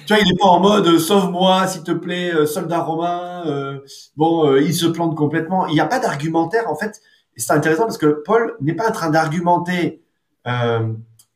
vois, 0.10 0.20
il 0.20 0.28
n'est 0.28 0.38
pas 0.38 0.46
en 0.46 0.60
mode 0.60 0.88
euh, 0.88 1.00
sauve-moi, 1.00 1.68
s'il 1.68 1.84
te 1.84 1.92
plaît, 1.92 2.32
euh, 2.34 2.46
soldat 2.46 2.80
romain. 2.80 3.44
Euh, 3.48 3.80
bon, 4.16 4.56
il 4.58 4.74
se 4.74 4.86
plante 4.86 5.16
complètement. 5.16 5.68
Il 5.68 5.74
n'y 5.74 5.80
a 5.80 5.86
pas 5.86 6.00
d'argumentaire 6.00 6.70
en 6.70 6.76
fait. 6.76 7.02
Et 7.36 7.40
c'est 7.40 7.54
intéressant 7.54 7.84
parce 7.84 7.98
que 7.98 8.22
Paul 8.26 8.56
n'est 8.62 8.74
pas 8.74 8.90
en 8.90 8.92
train 8.92 9.10
d'argumenter 9.10 10.02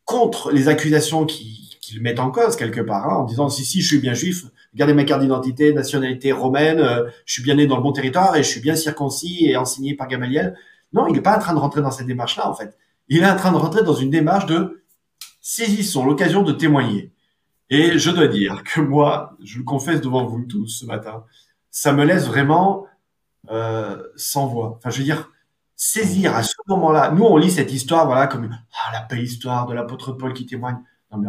contre 0.06 0.52
les 0.52 0.70
accusations 0.70 1.26
qui, 1.26 1.78
qui, 1.82 1.96
le 1.96 2.02
mettent 2.02 2.20
en 2.20 2.32
cause 2.32 2.56
quelque 2.56 2.80
part, 2.80 3.10
hein, 3.10 3.18
en 3.18 3.24
disant 3.26 3.50
si 3.50 3.66
si, 3.66 3.82
je 3.82 3.88
suis 3.88 4.00
bien 4.00 4.14
juif. 4.14 4.46
Regardez 4.74 4.94
ma 4.94 5.04
carte 5.04 5.22
d'identité, 5.22 5.74
nationalité 5.74 6.32
romaine. 6.32 6.80
je 7.26 7.34
suis 7.34 7.44
bien 7.44 7.56
né 7.56 7.68
dans 7.68 7.76
le 7.76 7.84
bon 7.84 7.92
territoire 7.92 8.36
et 8.36 8.44
je 8.44 8.48
suis 8.48 8.62
bien 8.62 8.76
circoncis 8.76 9.46
et 9.46 9.58
enseigné 9.58 9.96
par 9.96 10.08
Gamaliel. 10.08 10.56
Non, 10.94 11.08
il 11.08 11.14
n'est 11.14 11.22
pas 11.22 11.36
en 11.36 11.40
train 11.40 11.54
de 11.54 11.60
rentrer 11.60 11.82
dans 11.82 11.92
cette 11.92 12.08
démarche-là 12.08 12.50
en 12.50 12.54
fait. 12.54 12.78
Il 13.10 13.24
est 13.24 13.30
en 13.30 13.36
train 13.36 13.52
de 13.52 13.58
rentrer 13.58 13.84
dans 13.84 13.94
une 13.94 14.10
démarche 14.10 14.46
de 14.46 14.84
saisissons 15.42 16.06
l'occasion 16.06 16.44
de 16.44 16.54
témoigner. 16.54 17.12
Et 17.70 17.98
je 17.98 18.12
dois 18.12 18.28
dire 18.28 18.64
que 18.64 18.82
moi, 18.82 19.38
je 19.44 19.58
le 19.58 19.64
confesse 19.64 20.02
devant 20.02 20.26
vous 20.26 20.44
tous 20.44 20.68
ce 20.68 20.86
matin, 20.86 21.24
ça 21.70 21.94
me 21.94 22.04
laisse 22.04 22.28
vraiment 22.28 22.86
euh, 23.50 24.04
sans 24.18 24.48
voix. 24.48 24.78
Enfin, 24.78 24.90
je 24.90 25.00
veux 25.00 25.04
dire, 25.06 25.32
saisir 25.76 26.36
à 26.36 26.44
ce 26.44 26.54
moment-là. 26.68 27.12
Nous, 27.12 27.24
on 27.24 27.38
lit 27.38 27.50
cette 27.50 27.72
histoire, 27.72 28.06
voilà, 28.06 28.28
comme 28.28 28.50
ah, 28.52 28.92
la 28.92 29.02
belle 29.04 29.24
histoire 29.24 29.66
de 29.68 29.74
l'apôtre 29.74 30.12
Paul 30.12 30.34
qui 30.34 30.46
témoigne. 30.46 30.78
Non, 31.12 31.18
mais 31.18 31.28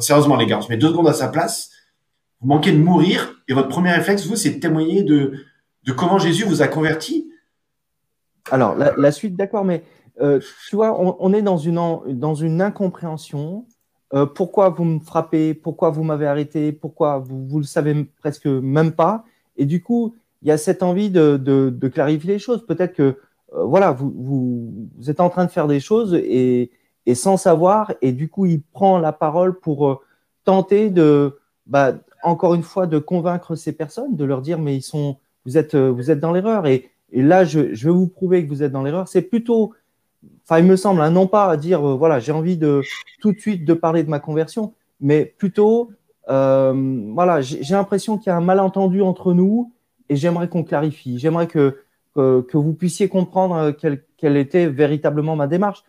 sérieusement, 0.00 0.36
les 0.36 0.46
gars, 0.46 0.58
on 0.58 0.62
se 0.62 0.68
met 0.68 0.78
deux 0.78 0.88
secondes 0.88 1.08
à 1.08 1.12
sa 1.12 1.28
place. 1.28 1.70
Vous 2.42 2.48
manquez 2.48 2.72
de 2.72 2.78
mourir 2.78 3.40
et 3.48 3.54
votre 3.54 3.68
premier 3.68 3.92
réflexe, 3.92 4.26
vous, 4.26 4.34
c'est 4.34 4.50
de 4.50 4.58
témoigner 4.58 5.04
de, 5.04 5.32
de 5.84 5.92
comment 5.92 6.18
Jésus 6.18 6.44
vous 6.44 6.60
a 6.60 6.66
converti. 6.66 7.30
Alors, 8.50 8.74
la, 8.74 9.12
suite, 9.12 9.36
d'accord, 9.36 9.64
mais 9.64 9.84
euh, 10.20 10.40
tu 10.68 10.74
vois, 10.74 10.98
on, 10.98 11.32
est 11.32 11.42
dans 11.42 11.56
une, 11.56 11.78
dans 12.08 12.34
une 12.34 12.60
incompréhension. 12.60 13.64
Euh, 14.12 14.26
pourquoi 14.26 14.70
vous 14.70 14.84
me 14.84 14.98
frappez? 14.98 15.54
Pourquoi 15.54 15.90
vous 15.90 16.02
m'avez 16.02 16.26
arrêté? 16.26 16.72
Pourquoi 16.72 17.18
vous, 17.18 17.46
vous 17.46 17.58
le 17.58 17.64
savez 17.64 18.04
presque 18.18 18.46
même 18.46 18.90
pas? 18.92 19.24
Et 19.56 19.64
du 19.64 19.80
coup, 19.80 20.16
il 20.42 20.48
y 20.48 20.50
a 20.50 20.58
cette 20.58 20.82
envie 20.82 21.10
de, 21.10 21.36
de, 21.36 21.88
clarifier 21.88 22.32
les 22.32 22.38
choses. 22.40 22.66
Peut-être 22.66 22.94
que 22.94 23.16
euh, 23.54 23.64
voilà, 23.64 23.92
vous, 23.92 24.12
vous, 24.16 25.10
êtes 25.10 25.20
en 25.20 25.30
train 25.30 25.44
de 25.44 25.50
faire 25.50 25.68
des 25.68 25.78
choses 25.80 26.14
et, 26.14 26.72
et, 27.06 27.14
sans 27.14 27.36
savoir, 27.36 27.92
et 28.02 28.10
du 28.10 28.28
coup, 28.28 28.46
il 28.46 28.62
prend 28.62 28.98
la 28.98 29.12
parole 29.12 29.60
pour 29.60 30.02
tenter 30.44 30.90
de, 30.90 31.38
bah, 31.66 31.94
encore 32.22 32.54
une 32.54 32.62
fois, 32.62 32.86
de 32.86 32.98
convaincre 32.98 33.54
ces 33.54 33.72
personnes, 33.72 34.16
de 34.16 34.24
leur 34.24 34.42
dire 34.42 34.58
mais 34.58 34.76
ils 34.76 34.82
sont, 34.82 35.18
vous 35.46 35.56
êtes, 35.58 35.74
vous 35.74 36.10
êtes 36.10 36.20
dans 36.20 36.32
l'erreur. 36.32 36.66
Et, 36.66 36.90
et, 37.12 37.22
là, 37.22 37.44
je, 37.44 37.74
je 37.74 37.88
vais 37.88 37.94
vous 37.94 38.06
prouver 38.06 38.44
que 38.44 38.48
vous 38.48 38.62
êtes 38.62 38.72
dans 38.72 38.82
l'erreur. 38.82 39.08
C'est 39.08 39.22
plutôt 39.22 39.74
enfin, 40.44 40.58
il 40.58 40.66
me 40.66 40.76
semble, 40.76 41.06
non 41.08 41.26
pas 41.26 41.50
à 41.50 41.56
dire, 41.56 41.86
euh, 41.86 41.94
voilà, 41.94 42.18
j'ai 42.18 42.32
envie 42.32 42.56
de 42.56 42.82
tout 43.20 43.32
de 43.32 43.38
suite 43.38 43.64
de 43.64 43.74
parler 43.74 44.02
de 44.02 44.10
ma 44.10 44.20
conversion, 44.20 44.74
mais 45.00 45.24
plutôt, 45.24 45.90
euh, 46.28 47.02
voilà, 47.14 47.40
j'ai 47.40 47.74
l'impression 47.74 48.18
qu'il 48.18 48.28
y 48.28 48.30
a 48.30 48.36
un 48.36 48.40
malentendu 48.40 49.02
entre 49.02 49.32
nous 49.32 49.72
et 50.08 50.16
j'aimerais 50.16 50.48
qu'on 50.48 50.64
clarifie. 50.64 51.18
J'aimerais 51.18 51.46
que, 51.46 51.78
que, 52.14 52.56
vous 52.56 52.74
puissiez 52.74 53.08
comprendre 53.08 53.56
euh, 53.56 53.72
quelle, 53.72 54.04
quelle, 54.16 54.36
était 54.36 54.66
véritablement 54.66 55.36
ma 55.36 55.46
démarche. 55.46 55.84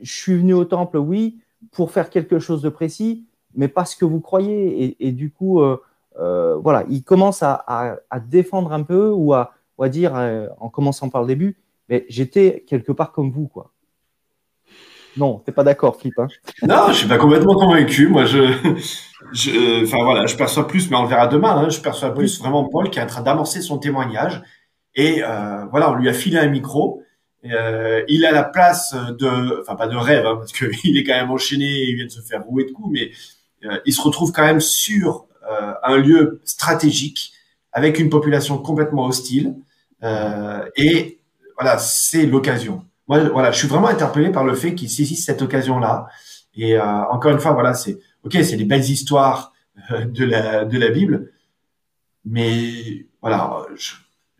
Je 0.00 0.12
suis 0.12 0.36
venu 0.36 0.54
au 0.54 0.64
temple, 0.64 0.98
oui, 0.98 1.38
pour 1.70 1.90
faire 1.90 2.10
quelque 2.10 2.38
chose 2.38 2.62
de 2.62 2.68
précis, 2.68 3.24
mais 3.56 3.68
pas 3.68 3.84
ce 3.84 3.96
que 3.96 4.04
vous 4.04 4.20
croyez. 4.20 4.84
Et, 4.84 5.08
et 5.08 5.12
du 5.12 5.30
coup, 5.30 5.60
euh, 5.60 6.56
voilà, 6.56 6.84
il 6.88 7.02
commence 7.02 7.42
à, 7.42 7.64
à, 7.66 7.96
à, 8.10 8.20
défendre 8.20 8.72
un 8.72 8.82
peu 8.82 9.10
ou 9.10 9.34
à, 9.34 9.52
ou 9.78 9.82
à 9.82 9.88
dire, 9.88 10.14
en 10.58 10.68
commençant 10.68 11.08
par 11.08 11.22
le 11.22 11.26
début, 11.26 11.56
mais 11.88 12.06
j'étais 12.08 12.64
quelque 12.66 12.92
part 12.92 13.12
comme 13.12 13.30
vous, 13.30 13.48
quoi. 13.48 13.72
Non, 15.16 15.38
t'es 15.38 15.52
pas 15.52 15.64
d'accord, 15.64 15.96
Flip. 15.96 16.18
Hein 16.18 16.28
non, 16.62 16.88
je 16.88 16.94
suis 16.94 17.08
pas 17.08 17.18
complètement 17.18 17.54
convaincu. 17.54 18.08
Moi, 18.08 18.24
je, 18.26 18.52
je, 19.32 19.84
enfin 19.84 20.04
voilà, 20.04 20.26
je 20.26 20.36
perçois 20.36 20.66
plus, 20.66 20.90
mais 20.90 20.96
on 20.96 21.02
le 21.02 21.08
verra 21.08 21.26
demain. 21.26 21.56
Hein, 21.56 21.68
je 21.70 21.80
perçois 21.80 22.12
plus 22.12 22.38
vraiment 22.38 22.64
Paul 22.64 22.90
qui 22.90 22.98
est 22.98 23.02
en 23.02 23.06
train 23.06 23.22
d'amorcer 23.22 23.62
son 23.62 23.78
témoignage. 23.78 24.42
Et 24.94 25.22
euh, 25.22 25.64
voilà, 25.70 25.90
on 25.90 25.94
lui 25.94 26.08
a 26.08 26.12
filé 26.12 26.38
un 26.38 26.48
micro. 26.48 27.02
Euh, 27.44 28.02
il 28.08 28.26
a 28.26 28.32
la 28.32 28.42
place 28.42 28.94
de, 28.94 29.60
enfin 29.60 29.76
pas 29.76 29.86
de 29.86 29.96
rêve, 29.96 30.26
hein, 30.26 30.36
parce 30.36 30.52
qu'il 30.52 30.98
est 30.98 31.04
quand 31.04 31.14
même 31.14 31.30
enchaîné, 31.30 31.66
il 31.66 31.94
vient 31.94 32.06
de 32.06 32.10
se 32.10 32.20
faire 32.20 32.42
rouer 32.42 32.64
de 32.64 32.72
coups, 32.72 32.88
mais 32.90 33.10
euh, 33.10 33.12
il 33.84 33.92
se 33.92 34.00
retrouve 34.00 34.32
quand 34.32 34.44
même 34.44 34.60
sur 34.60 35.26
euh, 35.50 35.72
un 35.82 35.96
lieu 35.96 36.40
stratégique 36.44 37.32
avec 37.72 37.98
une 37.98 38.10
population 38.10 38.58
complètement 38.58 39.06
hostile. 39.06 39.54
Euh, 40.02 40.64
et 40.76 41.20
voilà, 41.58 41.78
c'est 41.78 42.26
l'occasion 42.26 42.84
moi, 43.08 43.20
voilà, 43.28 43.52
je 43.52 43.58
suis 43.58 43.68
vraiment 43.68 43.88
interpellé 43.88 44.30
par 44.30 44.44
le 44.44 44.54
fait 44.54 44.74
qu'il 44.74 44.90
saisisse 44.90 45.24
cette 45.24 45.42
occasion-là. 45.42 46.06
Et 46.54 46.76
euh, 46.76 46.82
encore 46.82 47.32
une 47.32 47.38
fois, 47.38 47.52
voilà, 47.52 47.74
c'est 47.74 47.98
ok, 48.24 48.32
c'est 48.42 48.56
des 48.56 48.64
belles 48.64 48.88
histoires 48.90 49.52
euh, 49.90 50.04
de 50.04 50.24
la 50.24 50.64
de 50.64 50.78
la 50.78 50.88
Bible, 50.88 51.32
mais 52.24 53.06
voilà, 53.20 53.64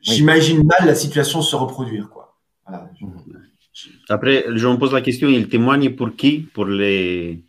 j'imagine 0.01 0.67
mal 0.67 0.87
la 0.87 0.95
situation 0.95 1.43
se 1.43 1.55
reproduire, 1.55 2.09
quoi. 2.09 2.37
Voilà, 2.67 2.91
Après, 4.09 4.45
je 4.55 4.67
me 4.67 4.77
pose 4.77 4.93
la 4.93 5.03
question, 5.03 5.29
il 5.29 5.49
témoigne 5.49 5.95
pour 5.95 6.17
qui? 6.17 6.39
Pour 6.39 6.65
les 6.65 7.45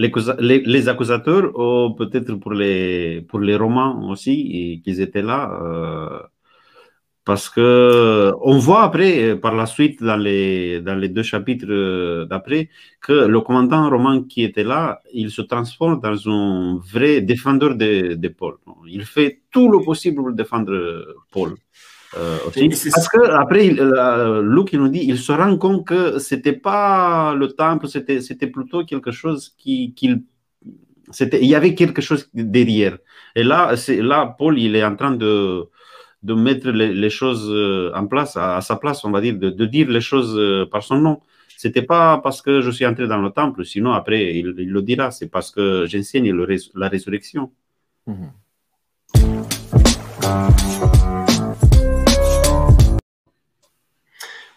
les, 0.00 0.88
accusateurs 0.88 1.58
ou 1.58 1.94
peut-être 1.94 2.34
pour 2.34 2.52
les, 2.52 3.22
pour 3.28 3.40
Romains 3.40 4.00
aussi, 4.08 4.80
qu'ils 4.84 5.00
étaient 5.00 5.22
là 5.22 5.60
euh, 5.62 6.20
Parce 7.24 7.48
que 7.50 8.32
on 8.42 8.58
voit 8.58 8.82
après, 8.82 9.36
par 9.36 9.54
la 9.54 9.66
suite, 9.66 10.02
dans 10.02 10.16
les, 10.16 10.80
deux 10.80 11.22
chapitres 11.22 12.26
d'après, 12.30 12.70
que 13.00 13.12
le 13.12 13.40
commandant 13.40 13.90
romain 13.90 14.24
qui 14.28 14.42
était 14.42 14.64
là, 14.64 15.00
il 15.12 15.30
se 15.30 15.42
transforme 15.42 16.00
dans 16.00 16.28
un 16.28 16.78
vrai 16.92 17.20
défendeur 17.20 17.74
de, 17.74 18.14
de 18.14 18.28
Paul. 18.28 18.56
Il 18.88 19.04
fait 19.04 19.42
tout 19.50 19.70
le 19.70 19.84
possible 19.84 20.16
pour 20.22 20.32
défendre 20.32 20.74
Paul. 21.30 21.54
Euh, 22.16 22.38
Parce 22.92 23.08
que 23.08 23.30
après, 23.30 23.70
euh, 23.78 24.42
Luc 24.42 24.72
il 24.72 24.80
nous 24.80 24.88
dit, 24.88 25.04
il 25.06 25.18
se 25.18 25.30
rend 25.30 25.56
compte 25.58 25.86
que 25.86 26.18
c'était 26.18 26.52
pas 26.52 27.34
le 27.34 27.48
temple, 27.48 27.86
c'était 27.86 28.20
c'était 28.20 28.48
plutôt 28.48 28.84
quelque 28.84 29.12
chose 29.12 29.54
qui 29.56 29.94
qu'il 29.94 30.24
c'était 31.12 31.40
il 31.40 31.46
y 31.48 31.54
avait 31.54 31.74
quelque 31.74 32.02
chose 32.02 32.28
derrière. 32.34 32.98
Et 33.36 33.44
là, 33.44 33.76
c'est 33.76 34.02
là 34.02 34.34
Paul 34.38 34.58
il 34.58 34.74
est 34.74 34.84
en 34.84 34.96
train 34.96 35.12
de 35.12 35.68
de 36.22 36.34
mettre 36.34 36.68
les, 36.70 36.92
les 36.92 37.10
choses 37.10 37.48
euh, 37.48 37.92
en 37.94 38.06
place 38.06 38.36
à, 38.36 38.60
sa 38.60 38.76
place, 38.76 39.04
on 39.04 39.10
va 39.10 39.20
dire, 39.22 39.38
de, 39.38 39.48
de 39.48 39.64
dire 39.64 39.88
les 39.88 40.02
choses 40.02 40.36
euh, 40.36 40.66
par 40.70 40.82
son 40.82 40.98
nom. 40.98 41.20
C'était 41.56 41.82
pas 41.82 42.18
parce 42.18 42.42
que 42.42 42.60
je 42.60 42.70
suis 42.70 42.84
entré 42.86 43.06
dans 43.06 43.22
le 43.22 43.30
temple, 43.30 43.64
sinon 43.64 43.92
après 43.92 44.34
il, 44.36 44.54
il 44.58 44.70
le 44.70 44.82
dira, 44.82 45.10
c'est 45.12 45.28
parce 45.28 45.50
que 45.50 45.86
j'enseigne 45.86 46.34
la 46.74 46.88
résurrection. 46.88 47.52
Mm 48.06 48.26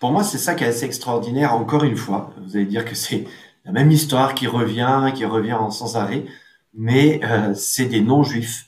Pour 0.04 0.12
moi, 0.12 0.26
c'est 0.26 0.38
ça 0.38 0.54
qui 0.54 0.66
est 0.66 0.68
assez 0.68 0.84
extraordinaire, 0.84 1.54
encore 1.54 1.86
une 1.86 1.96
fois. 1.96 2.34
Vous 2.46 2.58
allez 2.58 2.66
dire 2.66 2.84
que 2.84 2.94
c'est 2.94 3.26
la 3.63 3.72
même 3.72 3.89
histoire 3.89 4.36
qui 4.36 4.48
revient, 4.48 5.13
qui 5.16 5.24
revient 5.24 5.58
sans 5.70 5.96
arrêt, 5.96 6.26
mais 6.74 7.22
euh, 7.24 7.54
c'est 7.56 7.86
des 7.86 8.02
non-juifs 8.02 8.68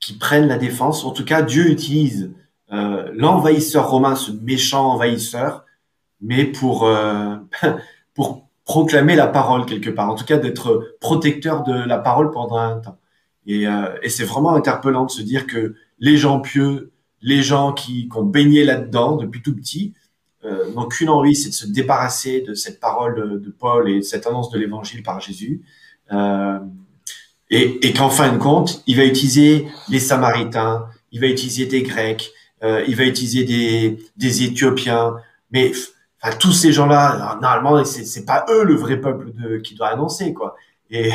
qui 0.00 0.14
prennent 0.14 0.48
la 0.48 0.58
défense. 0.58 1.04
En 1.04 1.12
tout 1.12 1.24
cas, 1.24 1.42
Dieu 1.42 1.70
utilise 1.70 2.32
euh, 2.72 3.08
l'envahisseur 3.14 3.90
romain, 3.90 4.16
ce 4.16 4.32
méchant 4.32 4.94
envahisseur, 4.94 5.64
mais 6.20 6.46
pour, 6.46 6.84
euh, 6.84 7.36
pour 8.14 8.48
proclamer 8.64 9.14
la 9.14 9.28
parole 9.28 9.66
quelque 9.66 9.90
part. 9.90 10.10
En 10.10 10.16
tout 10.16 10.24
cas, 10.24 10.38
d'être 10.38 10.96
protecteur 11.00 11.62
de 11.62 11.74
la 11.74 11.98
parole 11.98 12.32
pendant 12.32 12.56
un 12.56 12.80
temps. 12.80 12.98
Et, 13.46 13.66
c'est 14.08 14.24
vraiment 14.24 14.56
interpellant 14.56 15.04
de 15.04 15.12
se 15.12 15.22
dire 15.22 15.46
que 15.46 15.76
les 16.00 16.16
gens 16.16 16.40
pieux, 16.40 16.90
les 17.20 17.40
gens 17.40 17.72
qui, 17.72 18.08
qui 18.08 18.16
ont 18.16 18.24
baigné 18.24 18.64
là-dedans 18.64 19.14
depuis 19.14 19.42
tout 19.42 19.54
petit, 19.54 19.94
euh, 20.44 20.72
n'ont 20.72 20.86
qu'une 20.86 21.08
envie, 21.08 21.36
c'est 21.36 21.50
de 21.50 21.54
se 21.54 21.66
débarrasser 21.66 22.40
de 22.40 22.54
cette 22.54 22.80
parole 22.80 23.40
de, 23.40 23.50
Paul 23.50 23.88
et 23.88 23.98
de 23.98 24.02
cette 24.02 24.26
annonce 24.26 24.50
de 24.50 24.58
l'évangile 24.58 25.02
par 25.02 25.20
Jésus. 25.20 25.62
Euh, 26.12 26.58
et, 27.50 27.92
qu'en 27.92 28.08
fin 28.08 28.32
de 28.32 28.38
compte, 28.38 28.82
il 28.86 28.96
va 28.96 29.04
utiliser 29.04 29.68
les 29.88 30.00
Samaritains, 30.00 30.86
il 31.12 31.20
va 31.20 31.26
utiliser 31.26 31.66
des 31.66 31.82
Grecs, 31.82 32.32
euh, 32.62 32.82
il 32.88 32.96
va 32.96 33.04
utiliser 33.04 33.44
des, 33.44 34.42
Éthiopiens, 34.42 35.16
mais 35.50 35.72
tous 36.38 36.52
ces 36.52 36.72
gens-là, 36.72 37.38
normalement, 37.42 37.84
c'est, 37.84 38.04
c'est 38.04 38.24
pas 38.24 38.46
eux 38.48 38.64
le 38.64 38.74
vrai 38.74 39.00
peuple 39.00 39.32
qui 39.62 39.74
doit 39.74 39.88
annoncer, 39.88 40.32
quoi. 40.32 40.56
Et, 40.90 41.10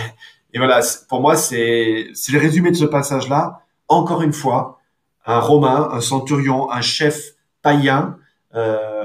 et 0.54 0.58
voilà, 0.58 0.82
pour 1.10 1.22
moi, 1.22 1.36
c'est, 1.36 2.08
c'est 2.14 2.32
le 2.32 2.40
résumé 2.40 2.72
de 2.72 2.76
ce 2.76 2.86
passage-là. 2.86 3.62
Encore 3.88 4.22
une 4.22 4.34
fois, 4.34 4.80
un 5.26 5.40
Romain, 5.40 5.90
un 5.92 6.02
centurion, 6.02 6.72
un 6.72 6.82
chef 6.82 7.34
païen, 7.62 8.18
euh, 8.56 8.97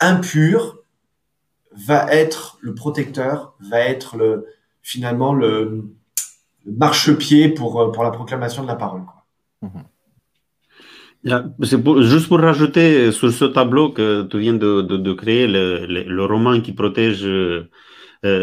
impur 0.00 0.78
va 1.86 2.12
être 2.12 2.58
le 2.60 2.74
protecteur, 2.74 3.54
va 3.60 3.80
être 3.80 4.16
le, 4.16 4.46
finalement 4.82 5.34
le, 5.34 5.84
marchepied 6.66 7.48
pour, 7.48 7.92
pour 7.92 8.04
la 8.04 8.10
proclamation 8.10 8.62
de 8.62 8.68
la 8.68 8.76
parole. 8.76 9.02
Quoi. 9.04 9.82
C'est 11.62 11.82
pour, 11.82 12.02
juste 12.02 12.28
pour 12.28 12.40
rajouter 12.40 13.10
sur 13.10 13.32
ce 13.32 13.44
tableau 13.44 13.90
que 13.90 14.22
tu 14.24 14.38
viens 14.38 14.54
de, 14.54 14.80
de, 14.82 15.12
créer, 15.12 15.46
le, 15.46 15.86
le, 15.86 16.24
roman 16.24 16.60
qui 16.60 16.72
protège, 16.72 17.24
euh, 17.24 17.68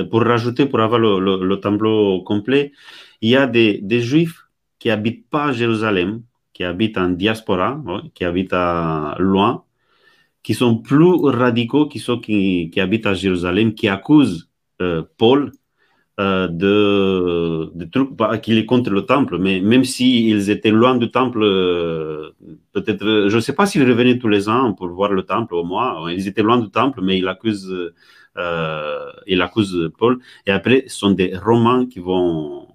pour 0.09 0.23
rajouter, 0.23 0.65
pour 0.65 0.81
avoir 0.81 0.99
le, 0.99 1.19
le, 1.19 1.55
tableau 1.57 2.21
complet, 2.23 2.73
il 3.21 3.29
y 3.29 3.37
a 3.37 3.47
des, 3.47 4.01
juifs 4.01 4.47
qui 4.79 4.89
habitent 4.89 5.29
pas 5.29 5.45
à 5.45 5.51
Jérusalem, 5.53 6.23
qui 6.51 6.65
habitent 6.65 6.97
en 6.97 7.09
diaspora, 7.09 7.81
qui 8.13 8.25
habitent 8.25 8.55
loin, 9.17 9.63
qui 10.43 10.53
sont 10.53 10.77
plus 10.77 11.15
radicaux 11.23 11.87
qui, 11.87 11.99
sont, 11.99 12.19
qui, 12.19 12.69
qui 12.71 12.79
habitent 12.81 13.05
à 13.05 13.13
Jérusalem, 13.13 13.73
qui 13.73 13.87
accusent 13.87 14.49
euh, 14.81 15.03
Paul 15.17 15.51
euh, 16.19 16.47
de, 16.47 17.71
de 17.73 17.85
trucs 17.85 18.11
bah, 18.11 18.37
qu'il 18.37 18.59
est 18.59 18.65
contre 18.67 18.91
le 18.91 19.03
temple, 19.03 19.39
mais 19.39 19.61
même 19.61 19.83
s'ils 19.83 20.51
étaient 20.51 20.69
loin 20.69 20.95
du 20.95 21.09
temple, 21.09 21.39
euh, 21.41 22.29
peut-être, 22.71 23.29
je 23.29 23.35
ne 23.35 23.41
sais 23.41 23.53
pas 23.53 23.65
s'ils 23.65 23.87
revenaient 23.89 24.19
tous 24.19 24.27
les 24.27 24.47
ans 24.47 24.73
pour 24.73 24.89
voir 24.89 25.11
le 25.11 25.23
temple 25.23 25.55
au 25.55 25.63
moins, 25.63 26.11
ils 26.11 26.27
étaient 26.27 26.43
loin 26.43 26.59
du 26.59 26.69
temple, 26.69 27.01
mais 27.01 27.17
ils 27.17 27.27
accusent, 27.27 27.73
euh, 28.37 29.11
ils 29.25 29.41
accusent 29.41 29.89
Paul, 29.97 30.19
et 30.45 30.51
après, 30.51 30.83
ce 30.87 30.99
sont 30.99 31.11
des 31.11 31.35
Romains 31.35 31.87
qui 31.87 31.99
vont 31.99 32.67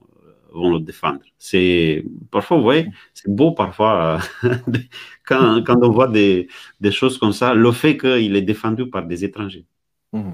vont 0.52 0.72
le 0.72 0.80
défendre. 0.80 1.20
C'est 1.38 2.04
parfois, 2.30 2.56
vous 2.56 2.62
voyez, 2.62 2.88
c'est 3.14 3.30
beau 3.30 3.52
parfois 3.52 4.18
quand, 5.26 5.62
quand, 5.64 5.76
on 5.82 5.90
voit 5.90 6.08
des, 6.08 6.48
des, 6.80 6.90
choses 6.90 7.18
comme 7.18 7.32
ça, 7.32 7.54
le 7.54 7.72
fait 7.72 7.96
qu'il 7.96 8.36
est 8.36 8.42
défendu 8.42 8.88
par 8.88 9.06
des 9.06 9.24
étrangers. 9.24 9.66
Mmh. 10.12 10.32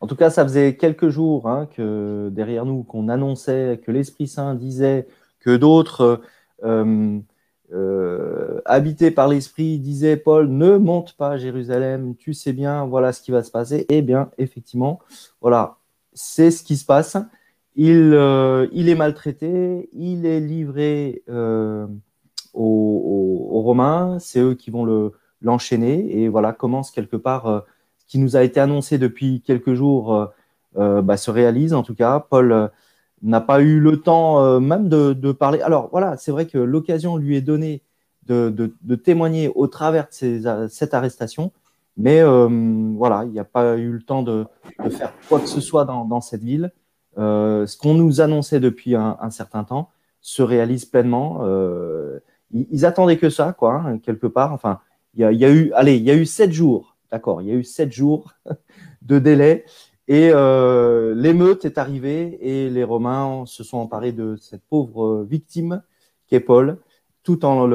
En 0.00 0.06
tout 0.06 0.16
cas, 0.16 0.30
ça 0.30 0.44
faisait 0.44 0.76
quelques 0.76 1.08
jours 1.08 1.48
hein, 1.48 1.68
que 1.74 2.28
derrière 2.30 2.66
nous, 2.66 2.82
qu'on 2.82 3.08
annonçait 3.08 3.80
que 3.84 3.90
l'Esprit 3.90 4.28
Saint 4.28 4.54
disait 4.54 5.06
que 5.40 5.56
d'autres 5.56 6.20
euh, 6.64 7.18
euh, 7.72 8.60
habités 8.64 9.10
par 9.10 9.28
l'Esprit 9.28 9.78
disaient 9.78 10.16
Paul, 10.16 10.48
ne 10.48 10.76
monte 10.76 11.14
pas 11.14 11.30
à 11.30 11.36
Jérusalem, 11.38 12.14
tu 12.16 12.34
sais 12.34 12.52
bien, 12.52 12.84
voilà 12.84 13.12
ce 13.12 13.22
qui 13.22 13.30
va 13.30 13.42
se 13.42 13.50
passer. 13.50 13.86
Eh 13.88 14.02
bien, 14.02 14.30
effectivement, 14.38 15.00
voilà, 15.40 15.78
c'est 16.12 16.50
ce 16.50 16.62
qui 16.62 16.76
se 16.76 16.84
passe. 16.84 17.16
Il, 17.78 18.14
euh, 18.14 18.66
il, 18.72 18.88
est 18.88 18.94
maltraité, 18.94 19.90
il 19.92 20.24
est 20.24 20.40
livré 20.40 21.22
euh, 21.28 21.86
aux, 22.54 23.60
Romains, 23.62 24.18
c'est 24.18 24.40
eux 24.40 24.54
qui 24.54 24.70
vont 24.70 24.84
le, 24.84 25.12
l'enchaîner, 25.42 26.22
et 26.22 26.28
voilà, 26.28 26.52
commence 26.52 26.90
quelque 26.90 27.16
part 27.16 27.46
euh, 27.46 27.60
ce 27.98 28.06
qui 28.06 28.18
nous 28.18 28.34
a 28.34 28.42
été 28.42 28.60
annoncé 28.60 28.96
depuis 28.96 29.42
quelques 29.42 29.74
jours 29.74 30.30
bah, 30.74 31.16
se 31.16 31.30
réalise 31.30 31.74
en 31.74 31.82
tout 31.82 31.94
cas. 31.94 32.20
Paul 32.20 32.70
n'a 33.22 33.40
pas 33.40 33.60
eu 33.60 33.80
le 33.80 34.00
temps 34.00 34.60
même 34.60 34.88
de, 34.88 35.32
parler. 35.32 35.60
Alors 35.62 35.88
voilà, 35.90 36.16
c'est 36.16 36.30
vrai 36.30 36.46
que 36.46 36.58
l'occasion 36.58 37.16
lui 37.16 37.36
est 37.36 37.40
donnée 37.40 37.82
de, 38.26 38.72
témoigner 38.94 39.50
au 39.54 39.66
travers 39.66 40.06
de 40.22 40.68
cette 40.68 40.94
arrestation, 40.94 41.50
mais 41.96 42.22
voilà, 42.22 43.24
il 43.24 43.32
n'y 43.32 43.40
a 43.40 43.44
pas 43.44 43.76
eu 43.76 43.90
le 43.90 44.02
temps 44.02 44.22
de, 44.22 44.46
faire 44.90 45.12
quoi 45.28 45.40
que 45.40 45.48
ce 45.48 45.60
soit 45.60 45.84
dans 45.84 46.20
cette 46.20 46.44
ville. 46.44 46.72
Euh, 47.18 47.66
ce 47.66 47.76
qu'on 47.78 47.94
nous 47.94 48.20
annonçait 48.20 48.60
depuis 48.60 48.94
un, 48.94 49.30
certain 49.30 49.64
temps 49.64 49.90
se 50.20 50.42
réalise 50.42 50.84
pleinement. 50.84 51.38
Euh, 51.42 52.18
ils, 52.50 52.84
attendaient 52.84 53.16
que 53.16 53.30
ça, 53.30 53.52
quoi, 53.52 53.74
hein, 53.74 53.98
quelque 53.98 54.26
part. 54.26 54.52
Enfin, 54.52 54.80
il 55.14 55.20
y 55.20 55.44
a, 55.44 55.50
eu, 55.50 55.72
allez, 55.72 55.96
il 55.96 56.02
y 56.02 56.10
a 56.10 56.14
eu 56.14 56.26
sept 56.26 56.52
jours, 56.52 56.96
d'accord, 57.10 57.40
il 57.40 57.48
y 57.48 57.50
a 57.50 57.54
eu 57.54 57.64
sept 57.64 57.92
jours 57.92 58.32
de 59.02 59.18
délai. 59.18 59.64
Et 60.08 60.30
euh, 60.32 61.14
l'émeute 61.14 61.64
est 61.64 61.78
arrivée 61.78 62.38
et 62.40 62.70
les 62.70 62.84
Romains 62.84 63.44
se 63.46 63.64
sont 63.64 63.78
emparés 63.78 64.12
de 64.12 64.36
cette 64.36 64.62
pauvre 64.68 65.24
victime 65.28 65.82
qu'est 66.28 66.40
Paul, 66.40 66.78
tout 67.24 67.44
en, 67.44 67.68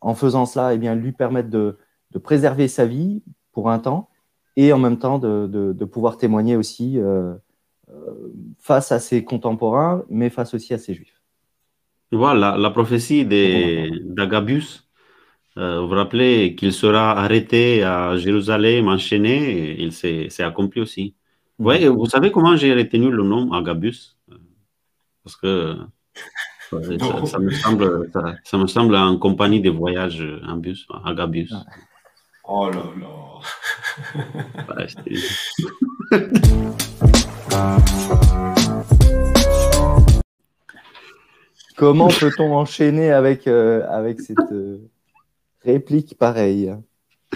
en 0.00 0.14
faisant 0.14 0.44
cela, 0.44 0.74
eh 0.74 0.78
bien, 0.78 0.94
lui 0.94 1.12
permettre 1.12 1.48
de, 1.48 1.78
préserver 2.22 2.68
sa 2.68 2.84
vie 2.84 3.22
pour 3.52 3.70
un 3.70 3.78
temps 3.78 4.10
et 4.56 4.74
en 4.74 4.78
même 4.78 4.98
temps 4.98 5.18
de, 5.18 5.84
pouvoir 5.84 6.18
témoigner 6.18 6.56
aussi 6.56 6.98
face 8.58 8.92
à 8.92 9.00
ses 9.00 9.24
contemporains, 9.24 10.04
mais 10.08 10.30
face 10.30 10.54
aussi 10.54 10.74
à 10.74 10.78
ses 10.78 10.94
juifs. 10.94 11.20
Voilà, 12.10 12.56
la 12.58 12.70
prophétie 12.70 13.24
d'Agabius, 13.24 14.86
euh, 15.56 15.80
vous 15.80 15.88
vous 15.88 15.94
rappelez 15.94 16.54
qu'il 16.54 16.72
sera 16.72 17.18
arrêté 17.18 17.82
à 17.82 18.16
Jérusalem, 18.16 18.88
enchaîné, 18.88 19.80
il 19.80 19.92
s'est 19.92 20.42
accompli 20.42 20.80
aussi. 20.80 21.14
Mmh. 21.58 21.66
Ouais, 21.66 21.88
vous 21.88 22.06
savez 22.06 22.30
comment 22.30 22.56
j'ai 22.56 22.74
retenu 22.74 23.10
le 23.10 23.22
nom 23.22 23.52
Agabius? 23.52 24.18
Parce 25.24 25.36
que 25.36 25.76
ça, 26.70 27.26
ça, 27.26 27.38
me 27.38 27.50
semble, 27.50 28.10
ça, 28.12 28.34
ça, 28.44 28.58
me 28.58 28.66
semble 28.66 28.96
en 28.96 29.16
compagnie 29.18 29.60
des 29.60 29.70
voyages 29.70 30.24
en 30.46 30.56
bus, 30.56 30.86
Agabius. 31.04 31.54
Oh 32.44 32.68
là 32.68 32.82
là 33.00 33.32
ouais, 34.68 34.86
Comment 41.82 42.06
peut-on 42.08 42.54
enchaîner 42.54 43.10
avec, 43.10 43.48
euh, 43.48 43.84
avec 43.88 44.20
cette 44.20 44.38
euh, 44.52 44.88
réplique 45.64 46.16
pareille? 46.16 46.72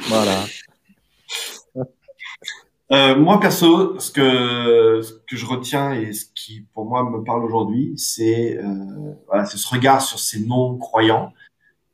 Voilà. 0.08 0.44
Euh, 2.92 3.16
moi, 3.16 3.40
perso, 3.40 3.98
ce 3.98 4.12
que, 4.12 5.00
que 5.26 5.36
je 5.36 5.44
retiens 5.44 5.92
et 5.92 6.12
ce 6.12 6.26
qui, 6.36 6.66
pour 6.72 6.84
moi, 6.84 7.02
me 7.02 7.24
parle 7.24 7.44
aujourd'hui, 7.44 7.94
c'est 7.96 8.60
voilà, 9.26 9.44
ce 9.44 9.68
regard 9.68 10.00
sur 10.00 10.20
ces 10.20 10.38
non-croyants 10.46 11.32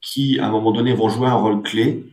qui, 0.02 0.38
à 0.38 0.48
un 0.48 0.50
moment 0.50 0.70
donné, 0.70 0.92
vont 0.92 1.08
jouer 1.08 1.28
un 1.28 1.36
rôle 1.36 1.62
clé 1.62 2.04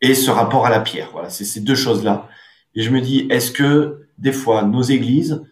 et 0.00 0.14
ce 0.14 0.30
rapport 0.32 0.66
à 0.66 0.70
la 0.70 0.80
pierre. 0.80 1.10
Voilà, 1.12 1.30
c'est 1.30 1.44
ces 1.44 1.60
deux 1.60 1.76
choses-là. 1.76 2.28
Et 2.74 2.82
je 2.82 2.90
me 2.90 3.00
dis, 3.00 3.28
est-ce 3.30 3.52
que 3.52 4.03
des 4.18 4.32
fois 4.32 4.62
nos 4.62 4.82
églises 4.82 5.42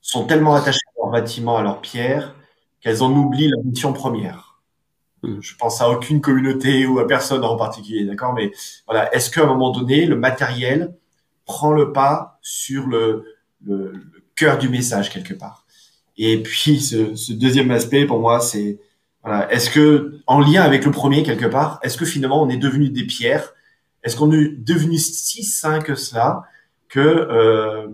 sont 0.00 0.24
tellement 0.24 0.54
attachées 0.54 0.78
à 0.96 1.02
leur 1.02 1.10
bâtiment, 1.10 1.58
à 1.58 1.62
leur 1.62 1.80
pierre, 1.80 2.34
qu'elles 2.80 3.02
en 3.02 3.12
oublient 3.12 3.48
la 3.48 3.62
mission 3.62 3.92
première. 3.92 4.60
Hmm. 5.22 5.40
Je 5.40 5.54
pense 5.56 5.80
à 5.82 5.90
aucune 5.90 6.20
communauté 6.20 6.86
ou 6.86 6.98
à 6.98 7.06
personne 7.06 7.44
en 7.44 7.56
particulier, 7.56 8.04
d'accord? 8.04 8.32
Mais 8.32 8.52
voilà, 8.86 9.14
est-ce 9.14 9.30
qu'à 9.30 9.42
un 9.42 9.46
moment 9.46 9.70
donné, 9.70 10.06
le 10.06 10.16
matériel 10.16 10.94
prend 11.44 11.72
le 11.72 11.92
pas 11.92 12.38
sur 12.40 12.86
le, 12.86 13.24
le, 13.64 13.92
cœur 14.34 14.56
du 14.56 14.70
message 14.70 15.10
quelque 15.10 15.34
part? 15.34 15.66
Et 16.16 16.42
puis 16.42 16.80
ce, 16.80 17.14
ce 17.14 17.32
deuxième 17.32 17.70
aspect 17.70 18.06
pour 18.06 18.20
moi, 18.20 18.40
c'est 18.40 18.78
voilà, 19.22 19.52
est-ce 19.52 19.68
que 19.68 20.20
en 20.26 20.40
lien 20.40 20.62
avec 20.62 20.84
le 20.84 20.90
premier 20.90 21.22
quelque 21.22 21.44
part, 21.44 21.78
est-ce 21.82 21.98
que 21.98 22.06
finalement 22.06 22.42
on 22.42 22.48
est 22.48 22.56
devenu 22.56 22.88
des 22.88 23.04
pierres? 23.04 23.52
Est-ce 24.02 24.16
qu'on 24.16 24.32
est 24.32 24.48
devenu 24.48 24.96
si 24.96 25.44
sain 25.44 25.80
que 25.80 25.94
cela? 25.94 26.42
Que 26.90 26.98
euh, 27.00 27.86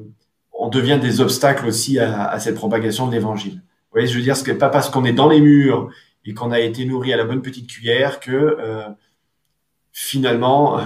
on 0.52 0.68
devient 0.68 0.98
des 1.00 1.20
obstacles 1.20 1.66
aussi 1.66 2.00
à, 2.00 2.38
cette 2.40 2.56
propagation 2.56 3.06
de 3.06 3.12
l'évangile. 3.12 3.56
Vous 3.56 3.92
voyez, 3.92 4.09
je 4.09 4.16
veux 4.16 4.22
dire, 4.22 4.37
ce 4.37 4.50
n'est 4.50 4.56
pas 4.56 4.70
parce 4.70 4.88
qu'on 4.88 5.04
est 5.04 5.12
dans 5.12 5.28
les 5.28 5.40
murs 5.40 5.90
et 6.24 6.35
qu'on 6.35 6.50
a 6.50 6.59
été 6.59 6.85
nourri 6.87 7.12
à 7.12 7.16
la 7.16 7.24
bonne 7.24 7.42
petite 7.42 7.68
cuillère 7.68 8.18
que 8.18 8.32
euh, 8.32 8.88
finalement 9.92 10.78
euh, 10.78 10.82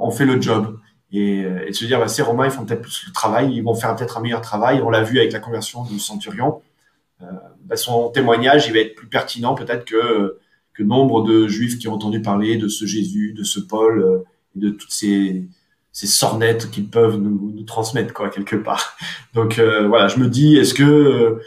on 0.00 0.10
fait 0.10 0.26
le 0.26 0.40
job. 0.40 0.78
Et, 1.12 1.42
de 1.42 1.72
se 1.72 1.84
dire, 1.84 1.98
bah, 1.98 2.08
ces 2.08 2.22
Romains, 2.22 2.46
ils 2.46 2.50
font 2.50 2.64
peut-être 2.64 2.80
plus 2.80 3.04
le 3.06 3.12
travail, 3.12 3.54
ils 3.54 3.62
vont 3.62 3.74
faire 3.74 3.94
peut-être 3.94 4.18
un 4.18 4.22
meilleur 4.22 4.40
travail. 4.40 4.80
On 4.82 4.90
l'a 4.90 5.02
vu 5.02 5.18
avec 5.18 5.32
la 5.32 5.40
conversion 5.40 5.84
du 5.84 5.98
centurion. 5.98 6.62
Bah, 7.20 7.76
son 7.76 8.08
témoignage, 8.08 8.66
il 8.66 8.72
va 8.72 8.80
être 8.80 8.94
plus 8.94 9.08
pertinent 9.08 9.54
peut-être 9.54 9.84
que, 9.84 10.38
que 10.72 10.82
nombre 10.82 11.22
de 11.22 11.46
Juifs 11.48 11.78
qui 11.78 11.86
ont 11.86 11.92
entendu 11.92 12.22
parler 12.22 12.56
de 12.56 12.66
ce 12.66 12.86
Jésus, 12.86 13.34
de 13.34 13.44
ce 13.44 13.60
Paul, 13.60 14.24
et 14.56 14.58
de 14.58 14.70
toutes 14.70 14.90
ces, 14.90 15.46
ces 15.92 16.06
sornettes 16.06 16.70
qu'ils 16.70 16.88
peuvent 16.88 17.18
nous, 17.18 17.52
nous, 17.54 17.62
transmettre 17.64 18.14
quoi 18.14 18.30
quelque 18.30 18.56
part. 18.56 18.96
Donc 19.34 19.58
euh, 19.58 19.86
voilà, 19.86 20.08
je 20.08 20.18
me 20.18 20.28
dis 20.28 20.56
est-ce 20.56 20.74
que 20.74 20.82
euh, 20.82 21.42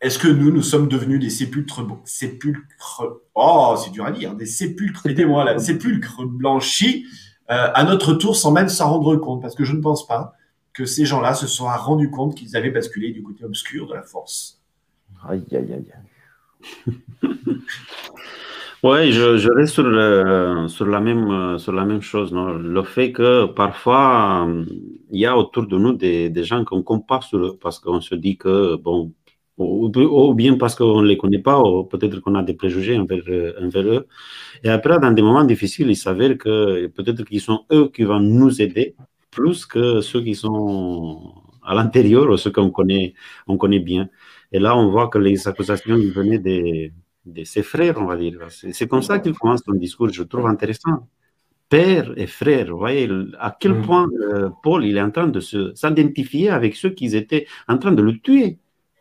est-ce 0.00 0.18
que 0.18 0.28
nous 0.28 0.50
nous 0.50 0.62
sommes 0.62 0.88
devenus 0.88 1.20
des 1.20 1.30
sépulcres 1.30 1.80
sépulcres 2.04 3.04
oh 3.34 3.76
c'est 3.82 3.90
dur 3.90 4.04
à 4.04 4.10
dire 4.10 4.34
des 4.34 4.46
sépulcres 4.46 5.06
aidez-moi 5.06 5.44
là 5.44 5.58
sépulcres 5.60 6.26
blanchis 6.26 7.06
euh, 7.50 7.70
à 7.72 7.84
notre 7.84 8.14
tour 8.14 8.36
sans 8.36 8.50
même 8.50 8.68
s'en 8.68 8.90
rendre 8.90 9.14
compte 9.16 9.40
parce 9.40 9.54
que 9.54 9.64
je 9.64 9.74
ne 9.74 9.80
pense 9.80 10.06
pas 10.08 10.34
que 10.72 10.84
ces 10.84 11.04
gens-là 11.04 11.34
se 11.34 11.46
soient 11.46 11.76
rendus 11.76 12.10
compte 12.10 12.34
qu'ils 12.34 12.56
avaient 12.56 12.70
basculé 12.70 13.12
du 13.12 13.22
côté 13.22 13.44
obscur 13.44 13.86
de 13.86 13.94
la 13.94 14.02
force. 14.02 14.60
Aïe 15.28 15.44
aïe 15.52 15.72
aïe. 15.72 15.92
Oui, 18.84 19.12
je, 19.12 19.36
je, 19.38 19.48
reste 19.52 19.74
sur, 19.74 19.84
le, 19.84 20.66
sur, 20.68 20.86
la 20.86 20.98
même, 21.00 21.56
sur 21.58 21.72
la 21.72 21.84
même 21.84 22.00
chose. 22.02 22.32
Non? 22.32 22.54
Le 22.54 22.82
fait 22.82 23.12
que 23.12 23.46
parfois, 23.46 24.48
il 25.10 25.20
y 25.20 25.24
a 25.26 25.36
autour 25.38 25.66
de 25.68 25.78
nous 25.78 25.92
des, 25.92 26.30
des 26.30 26.42
gens 26.42 26.64
qu'on 26.64 26.82
compare 26.82 27.22
sur 27.22 27.58
parce 27.60 27.78
qu'on 27.78 28.00
se 28.00 28.16
dit 28.16 28.36
que, 28.36 28.74
bon, 28.74 29.12
ou, 29.56 29.86
ou 29.96 30.34
bien 30.34 30.56
parce 30.56 30.74
qu'on 30.74 31.00
ne 31.02 31.06
les 31.06 31.16
connaît 31.16 31.38
pas, 31.38 31.60
ou 31.60 31.84
peut-être 31.84 32.18
qu'on 32.20 32.34
a 32.34 32.42
des 32.42 32.54
préjugés 32.54 32.98
envers, 32.98 33.22
envers 33.62 33.84
eux. 33.86 34.06
Et 34.64 34.68
après, 34.68 34.98
dans 34.98 35.12
des 35.12 35.22
moments 35.22 35.44
difficiles, 35.44 35.88
il 35.88 35.96
s'avère 35.96 36.36
que 36.36 36.86
peut-être 36.88 37.22
qu'ils 37.24 37.40
sont 37.40 37.64
eux 37.72 37.88
qui 37.88 38.02
vont 38.02 38.18
nous 38.20 38.60
aider 38.60 38.96
plus 39.30 39.64
que 39.64 40.00
ceux 40.00 40.22
qui 40.22 40.34
sont 40.34 41.34
à 41.62 41.74
l'intérieur 41.74 42.28
ou 42.28 42.36
ceux 42.36 42.50
qu'on 42.50 42.70
connaît, 42.72 43.14
on 43.46 43.56
connaît 43.56 43.78
bien. 43.78 44.08
Et 44.50 44.58
là, 44.58 44.76
on 44.76 44.90
voit 44.90 45.08
que 45.08 45.18
les 45.18 45.46
accusations 45.46 45.96
venaient 45.96 46.38
des 46.40 46.92
de 47.24 47.44
ses 47.44 47.62
frères, 47.62 47.98
on 47.98 48.06
va 48.06 48.16
dire. 48.16 48.38
C'est 48.48 48.88
comme 48.88 49.02
ça 49.02 49.18
qu'il 49.18 49.34
commence 49.34 49.62
son 49.64 49.74
discours, 49.74 50.10
je 50.10 50.22
trouve 50.22 50.46
intéressant. 50.46 51.08
Père 51.68 52.12
et 52.16 52.26
frère, 52.26 52.66
vous 52.70 52.78
voyez 52.78 53.08
à 53.38 53.56
quel 53.58 53.74
mm. 53.74 53.82
point 53.82 54.08
euh, 54.34 54.50
Paul 54.62 54.84
il 54.84 54.96
est 54.98 55.02
en 55.02 55.10
train 55.10 55.28
de 55.28 55.40
s'identifier 55.40 56.50
avec 56.50 56.76
ceux 56.76 56.90
qui 56.90 57.16
étaient 57.16 57.46
en 57.66 57.78
train 57.78 57.92
de 57.92 58.02
le 58.02 58.18
tuer. 58.18 58.58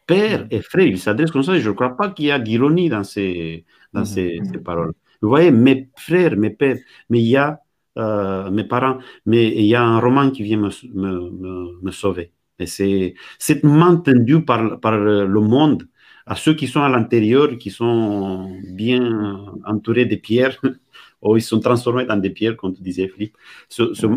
Père 0.07 0.47
et 0.51 0.61
frère, 0.61 0.87
il 0.87 0.97
s'adresse 0.99 1.31
comme 1.31 1.43
ça, 1.43 1.55
et 1.55 1.61
je 1.61 1.69
ne 1.69 1.75
crois 1.75 1.95
pas 1.97 2.09
qu'il 2.09 2.25
y 2.25 2.31
a 2.31 2.39
d'ironie 2.39 2.89
dans, 2.89 3.03
ces, 3.03 3.65
dans 3.93 4.05
ces, 4.05 4.39
ces, 4.51 4.57
paroles. 4.59 4.93
Vous 5.21 5.29
voyez, 5.29 5.51
mes 5.51 5.89
frères, 5.95 6.35
mes 6.37 6.49
pères, 6.49 6.77
mais 7.09 7.19
il 7.19 7.27
y 7.27 7.37
a 7.37 7.59
euh, 7.97 8.49
mes 8.49 8.63
parents, 8.63 8.99
mais 9.25 9.47
il 9.47 9.65
y 9.65 9.75
a 9.75 9.83
un 9.83 9.99
roman 9.99 10.31
qui 10.31 10.43
vient 10.43 10.57
me, 10.57 10.69
me, 10.93 11.29
me, 11.29 11.81
me 11.81 11.91
sauver. 11.91 12.31
Et 12.57 12.67
c'est 12.67 13.15
cette 13.37 13.63
main 13.63 13.97
tendue 13.97 14.45
par, 14.45 14.79
par 14.79 14.97
le 14.97 15.39
monde 15.41 15.87
à 16.25 16.35
ceux 16.35 16.53
qui 16.53 16.67
sont 16.67 16.81
à 16.81 16.89
l'intérieur, 16.89 17.57
qui 17.57 17.69
sont 17.71 18.59
bien 18.73 19.45
entourés 19.65 20.05
de 20.05 20.15
pierres, 20.15 20.59
ou 21.21 21.37
ils 21.37 21.41
sont 21.41 21.59
transformés 21.59 22.05
dans 22.05 22.17
des 22.17 22.29
pierres, 22.29 22.57
comme 22.57 22.73
tu 22.73 22.81
disais, 22.81 23.07
Philippe. 23.07 23.37
Ce, 23.69 23.93
ce, 23.93 24.07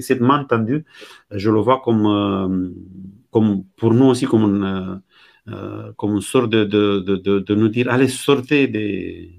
cette 0.00 0.20
main 0.20 0.44
tendue, 0.44 0.84
je 1.30 1.50
le 1.50 1.60
vois 1.60 1.80
comme, 1.80 2.06
euh, 2.06 2.70
comme 3.30 3.64
pour 3.76 3.94
nous 3.94 4.06
aussi, 4.06 4.26
comme 4.26 4.42
une, 4.44 5.02
euh, 5.48 5.92
comme 5.96 6.12
une 6.14 6.20
sorte 6.20 6.50
de, 6.50 6.64
de, 6.64 7.00
de, 7.00 7.38
de, 7.38 7.54
nous 7.54 7.68
dire, 7.68 7.90
allez, 7.90 8.08
sortez 8.08 8.66
des, 8.68 9.32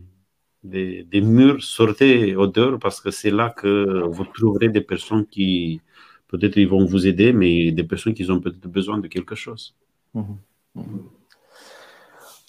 des, 0.64 1.04
des 1.04 1.22
murs, 1.22 1.64
sortez 1.64 2.36
au 2.36 2.48
dehors, 2.48 2.80
parce 2.80 3.02
que 3.02 3.12
c'est 3.12 3.32
là 3.32 3.50
que 3.50 4.04
vous 4.08 4.26
trouverez 4.26 4.70
des 4.70 4.82
personnes 4.82 5.26
qui, 5.26 5.82
peut-être, 6.28 6.58
ils 6.58 6.68
vont 6.68 6.86
vous 6.86 7.08
aider, 7.08 7.34
mais 7.34 7.72
des 7.72 7.84
personnes 7.84 8.14
qui 8.14 8.30
ont 8.32 8.40
peut-être 8.40 8.68
besoin 8.68 8.98
de 9.00 9.08
quelque 9.08 9.36
chose. 9.36 9.76
Mmh. 10.14 10.22
Mmh 10.76 10.82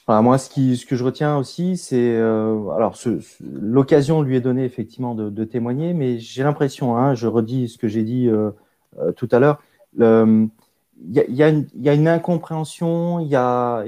moi, 0.09 0.39
ce, 0.39 0.87
que 0.87 0.97
je 0.97 1.05
retiens 1.05 1.37
aussi, 1.37 1.77
c'est 1.77 2.15
euh, 2.17 2.71
alors 2.71 2.97
l'occasion 3.41 4.23
lui 4.23 4.37
est 4.37 4.41
donnée 4.41 4.65
effectivement 4.65 5.15
de, 5.15 5.45
témoigner, 5.45 5.95
mais 5.95 6.19
j'ai 6.19 6.45
l'impression, 6.45 6.97
hein, 6.97 7.15
je 7.15 7.27
redis 7.27 7.69
ce 7.69 7.79
que 7.79 7.89
j'ai 7.89 8.05
dit 8.05 8.29
euh, 8.29 8.51
euh, 8.99 9.13
tout 9.13 9.29
à 9.33 9.41
l'heure, 9.41 9.61
il 9.99 10.51
y, 11.11 11.43
a, 11.43 11.95
une 11.95 12.09
incompréhension, 12.09 13.21
y 13.21 13.35
a 13.35 13.85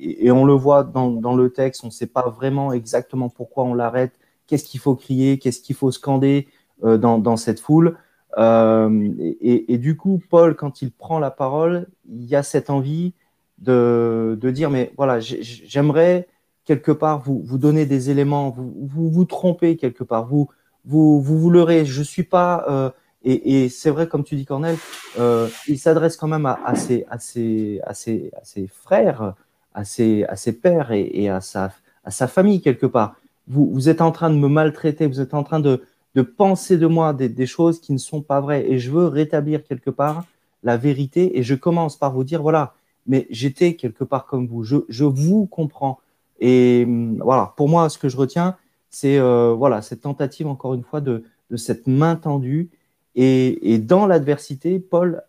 et, 0.00 0.32
on 0.32 0.44
le 0.44 0.52
voit 0.52 0.82
dans, 0.82 1.36
le 1.36 1.50
texte, 1.50 1.84
on 1.84 1.88
ne 1.88 1.92
sait 1.92 2.06
pas 2.08 2.28
vraiment 2.28 2.72
exactement 2.72 3.28
pourquoi 3.28 3.64
on 3.64 3.74
l'arrête, 3.74 4.18
qu'est-ce 4.48 4.64
qu'il 4.64 4.80
faut 4.80 4.96
crier, 4.96 5.38
qu'est-ce 5.38 5.60
qu'il 5.60 5.76
faut 5.76 5.92
scander 5.92 6.48
dans, 6.82 7.36
cette 7.36 7.60
foule. 7.60 7.96
Et, 8.36 9.78
du 9.78 9.96
coup, 9.96 10.20
Paul, 10.28 10.56
quand 10.56 10.82
il 10.82 10.90
prend 10.90 11.18
la 11.20 11.30
parole, 11.30 11.86
il 12.10 12.24
y 12.24 12.34
a 12.34 12.42
cette 12.42 12.68
envie 12.68 13.14
de, 13.62 14.38
de 14.40 14.50
dire, 14.50 14.70
mais 14.70 14.92
voilà, 14.96 15.20
j'aimerais 15.20 16.28
quelque 16.64 16.92
part 16.92 17.20
vous, 17.20 17.40
vous 17.42 17.58
donner 17.58 17.86
des 17.86 18.10
éléments, 18.10 18.50
vous 18.50 18.72
vous, 18.92 19.10
vous 19.10 19.24
trompez 19.24 19.76
quelque 19.76 20.04
part, 20.04 20.26
vous 20.26 20.48
vous, 20.84 21.20
vous, 21.20 21.38
vous 21.38 21.50
leurrez, 21.50 21.84
je 21.84 22.02
suis 22.02 22.24
pas... 22.24 22.64
Euh, 22.68 22.90
et, 23.24 23.64
et 23.64 23.68
c'est 23.68 23.90
vrai, 23.90 24.08
comme 24.08 24.24
tu 24.24 24.34
dis, 24.34 24.44
Cornel, 24.44 24.76
euh, 25.18 25.48
il 25.68 25.78
s'adresse 25.78 26.16
quand 26.16 26.26
même 26.26 26.44
à, 26.44 26.74
ses, 26.74 27.06
à, 27.08 27.20
ses, 27.20 27.80
à, 27.84 27.94
ses, 27.94 28.32
à 28.34 28.44
ses 28.44 28.66
frères, 28.66 29.34
à 29.74 29.84
ses, 29.84 30.24
à 30.24 30.34
ses 30.34 30.52
pères 30.52 30.90
et, 30.90 31.08
et 31.14 31.28
à, 31.28 31.40
sa, 31.40 31.72
à 32.04 32.10
sa 32.10 32.26
famille 32.26 32.60
quelque 32.60 32.86
part. 32.86 33.14
Vous, 33.46 33.70
vous 33.70 33.88
êtes 33.88 34.00
en 34.00 34.10
train 34.10 34.28
de 34.28 34.34
me 34.34 34.48
maltraiter, 34.48 35.06
vous 35.06 35.20
êtes 35.20 35.34
en 35.34 35.44
train 35.44 35.60
de, 35.60 35.82
de 36.16 36.22
penser 36.22 36.78
de 36.78 36.88
moi 36.88 37.12
des 37.12 37.46
choses 37.46 37.80
qui 37.80 37.92
ne 37.92 37.98
sont 37.98 38.22
pas 38.22 38.40
vraies 38.40 38.64
et 38.68 38.80
je 38.80 38.90
veux 38.90 39.06
rétablir 39.06 39.62
quelque 39.62 39.90
part 39.90 40.24
la 40.64 40.76
vérité 40.76 41.38
et 41.38 41.44
je 41.44 41.54
commence 41.54 41.96
par 41.96 42.12
vous 42.12 42.24
dire, 42.24 42.42
voilà, 42.42 42.74
mais 43.06 43.26
j'étais 43.30 43.74
quelque 43.74 44.04
part 44.04 44.26
comme 44.26 44.46
vous. 44.46 44.62
Je, 44.64 45.04
vous 45.04 45.46
comprends. 45.46 46.00
Et 46.40 46.84
hum, 46.86 47.18
voilà, 47.22 47.52
pour 47.56 47.68
moi, 47.68 47.88
ce 47.88 47.98
que 47.98 48.08
je 48.08 48.16
retiens, 48.16 48.56
c'est 48.90 49.18
euh, 49.18 49.54
voilà 49.56 49.82
cette 49.82 50.02
tentative, 50.02 50.46
encore 50.46 50.74
une 50.74 50.84
fois, 50.84 51.00
de, 51.00 51.24
cette 51.56 51.86
main 51.86 52.16
tendue. 52.16 52.70
Et, 53.14 53.78
dans 53.78 54.06
l'adversité, 54.06 54.78
Paul 54.78 55.22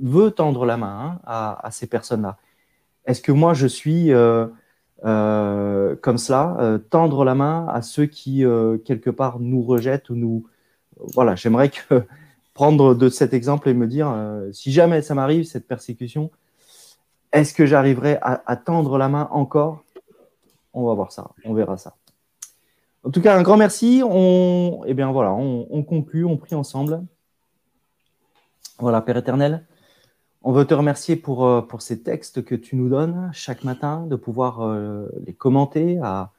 veut 0.00 0.30
tendre 0.30 0.64
la 0.64 0.76
main 0.76 1.20
hein, 1.26 1.58
à, 1.62 1.70
ces 1.70 1.86
personnes-là. 1.86 2.38
Est-ce 3.06 3.20
que 3.20 3.32
moi, 3.32 3.52
je 3.52 3.66
suis 3.66 4.12
euh, 4.12 4.46
euh, 5.04 5.94
comme 6.00 6.16
cela, 6.16 6.78
tendre 6.90 7.24
la 7.24 7.34
main 7.34 7.66
à 7.68 7.82
ceux 7.82 8.06
qui, 8.06 8.44
quelque 8.84 9.10
part, 9.10 9.40
nous 9.40 9.62
rejettent 9.62 10.10
ou 10.10 10.14
nous... 10.14 10.46
Voilà, 11.14 11.34
j'aimerais 11.34 11.70
prendre 12.54 12.94
de 12.94 13.08
cet 13.10 13.34
exemple 13.34 13.68
et 13.68 13.74
me 13.74 13.86
dire, 13.86 14.14
si 14.52 14.72
jamais 14.72 15.02
ça 15.02 15.14
m'arrive, 15.14 15.44
cette 15.44 15.66
persécution, 15.66 16.30
est-ce 17.32 17.54
que 17.54 17.66
j'arriverai 17.66 18.18
à, 18.22 18.56
tendre 18.56 18.98
la 18.98 19.08
main 19.08 19.28
encore? 19.30 19.84
On 20.72 20.86
va 20.86 20.94
voir 20.94 21.12
ça, 21.12 21.30
on 21.44 21.54
verra 21.54 21.76
ça. 21.76 21.96
En 23.04 23.10
tout 23.10 23.22
cas, 23.22 23.36
un 23.36 23.42
grand 23.42 23.56
merci. 23.56 24.02
On, 24.04 24.82
eh 24.86 24.94
bien 24.94 25.10
voilà, 25.10 25.32
on, 25.32 25.82
conclut, 25.82 26.24
on 26.24 26.36
prie 26.36 26.54
ensemble. 26.54 27.02
Voilà, 28.78 29.00
Père 29.00 29.16
éternel, 29.16 29.66
on 30.42 30.52
veut 30.52 30.64
te 30.64 30.74
remercier 30.74 31.16
pour, 31.16 31.46
euh, 31.46 31.62
ces 31.78 32.02
textes 32.02 32.44
que 32.44 32.54
tu 32.54 32.76
nous 32.76 32.88
donnes 32.88 33.30
chaque 33.32 33.62
matin, 33.62 34.06
de 34.06 34.16
pouvoir 34.16 34.62
euh, 34.62 35.06
les 35.26 35.34
commenter 35.34 35.98
à, 36.02 36.32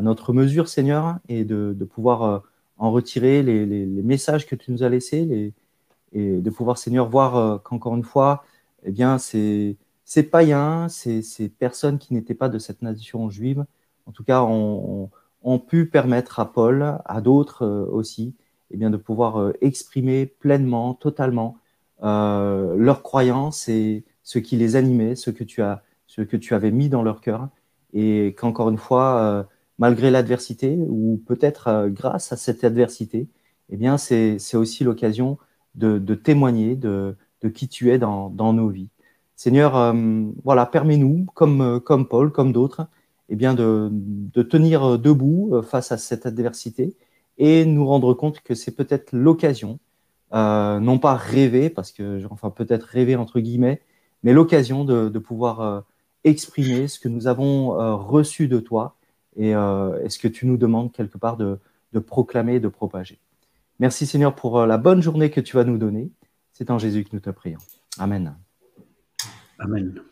notre 0.00 0.32
mesure, 0.32 0.68
Seigneur, 0.68 1.16
et 1.28 1.44
de, 1.44 1.74
pouvoir 1.84 2.22
euh, 2.22 2.38
en 2.78 2.92
retirer 2.92 3.42
les, 3.42 3.86
messages 3.86 4.46
que 4.46 4.54
tu 4.54 4.70
nous 4.70 4.84
as 4.84 4.88
laissés, 4.88 5.52
et 6.12 6.40
de 6.40 6.50
pouvoir, 6.50 6.78
Seigneur, 6.78 7.08
voir 7.08 7.62
qu'encore 7.62 7.96
une 7.96 8.04
fois, 8.04 8.44
eh 8.84 8.92
bien, 8.92 9.18
c'est 9.18 9.76
ces 10.10 10.24
païens, 10.24 10.88
ces, 10.88 11.48
personnes 11.56 11.98
qui 11.98 12.14
n'étaient 12.14 12.34
pas 12.34 12.48
de 12.48 12.58
cette 12.58 12.82
nation 12.82 13.30
juive, 13.30 13.64
en 14.06 14.10
tout 14.10 14.24
cas, 14.24 14.42
ont, 14.42 15.08
pu 15.68 15.86
permettre 15.86 16.40
à 16.40 16.52
Paul, 16.52 16.98
à 17.04 17.20
d'autres 17.20 17.64
aussi, 17.92 18.34
eh 18.72 18.76
bien, 18.76 18.90
de 18.90 18.96
pouvoir 18.96 19.52
exprimer 19.60 20.26
pleinement, 20.26 20.94
totalement 20.94 21.58
leurs 22.02 23.02
croyances 23.04 23.68
et 23.68 24.02
ce 24.24 24.40
qui 24.40 24.56
les 24.56 24.74
animait, 24.74 25.14
ce 25.14 25.30
que 25.30 25.44
tu 25.44 25.62
as, 25.62 25.84
ce 26.08 26.22
que 26.22 26.36
tu 26.36 26.56
avais 26.56 26.72
mis 26.72 26.88
dans 26.88 27.04
leur 27.04 27.20
cœur, 27.20 27.48
et 27.92 28.34
qu'encore 28.36 28.70
une 28.70 28.78
fois, 28.78 29.46
malgré 29.78 30.10
l'adversité, 30.10 30.76
ou 30.88 31.22
peut-être 31.24 31.86
grâce 31.86 32.32
à 32.32 32.36
cette 32.36 32.64
adversité, 32.64 33.28
eh 33.68 33.76
bien, 33.76 33.96
c'est 33.96 34.56
aussi 34.56 34.82
l'occasion 34.82 35.38
de, 35.76 36.16
témoigner 36.16 36.74
de, 36.74 37.14
qui 37.54 37.68
tu 37.68 37.92
es 37.92 37.98
dans, 38.00 38.30
nos 38.30 38.68
vies. 38.70 38.88
Seigneur, 39.40 39.74
euh, 39.74 39.94
voilà, 40.44 40.66
permets-nous, 40.66 41.24
comme, 41.32 41.62
euh, 41.62 41.80
comme 41.80 42.06
Paul, 42.06 42.30
comme 42.30 42.52
d'autres, 42.52 42.88
eh 43.30 43.36
bien, 43.36 43.54
de, 43.54 43.90
tenir 44.42 44.98
debout 44.98 45.48
euh, 45.54 45.62
face 45.62 45.92
à 45.92 45.96
cette 45.96 46.26
adversité 46.26 46.94
et 47.38 47.64
nous 47.64 47.86
rendre 47.86 48.12
compte 48.12 48.40
que 48.40 48.54
c'est 48.54 48.76
peut-être 48.76 49.12
l'occasion, 49.14 49.78
non 50.30 50.98
pas 50.98 51.14
rêver, 51.14 51.70
parce 51.70 51.90
que, 51.90 52.22
enfin, 52.28 52.50
peut-être 52.50 52.82
rêver 52.82 53.16
entre 53.16 53.40
guillemets, 53.40 53.80
mais 54.22 54.34
l'occasion 54.34 54.84
de, 54.84 55.18
pouvoir 55.18 55.84
exprimer 56.22 56.86
ce 56.86 57.00
que 57.00 57.08
nous 57.08 57.26
avons 57.26 57.70
reçu 57.96 58.46
de 58.46 58.60
toi 58.60 58.96
et, 59.36 59.52
ce 59.52 60.18
que 60.18 60.28
tu 60.28 60.44
nous 60.46 60.58
demandes 60.58 60.92
quelque 60.92 61.16
part 61.16 61.38
de, 61.38 61.58
de 61.94 61.98
proclamer, 61.98 62.60
de 62.60 62.68
propager. 62.68 63.18
Merci 63.78 64.06
Seigneur 64.06 64.34
pour 64.34 64.66
la 64.66 64.76
bonne 64.76 65.00
journée 65.00 65.30
que 65.30 65.40
tu 65.40 65.56
vas 65.56 65.64
nous 65.64 65.78
donner. 65.78 66.10
C'est 66.52 66.70
en 66.70 66.78
Jésus 66.78 67.04
que 67.04 67.10
nous 67.14 67.20
te 67.20 67.30
prions. 67.30 67.60
Amen. 67.98 68.34
Amen. 69.62 70.09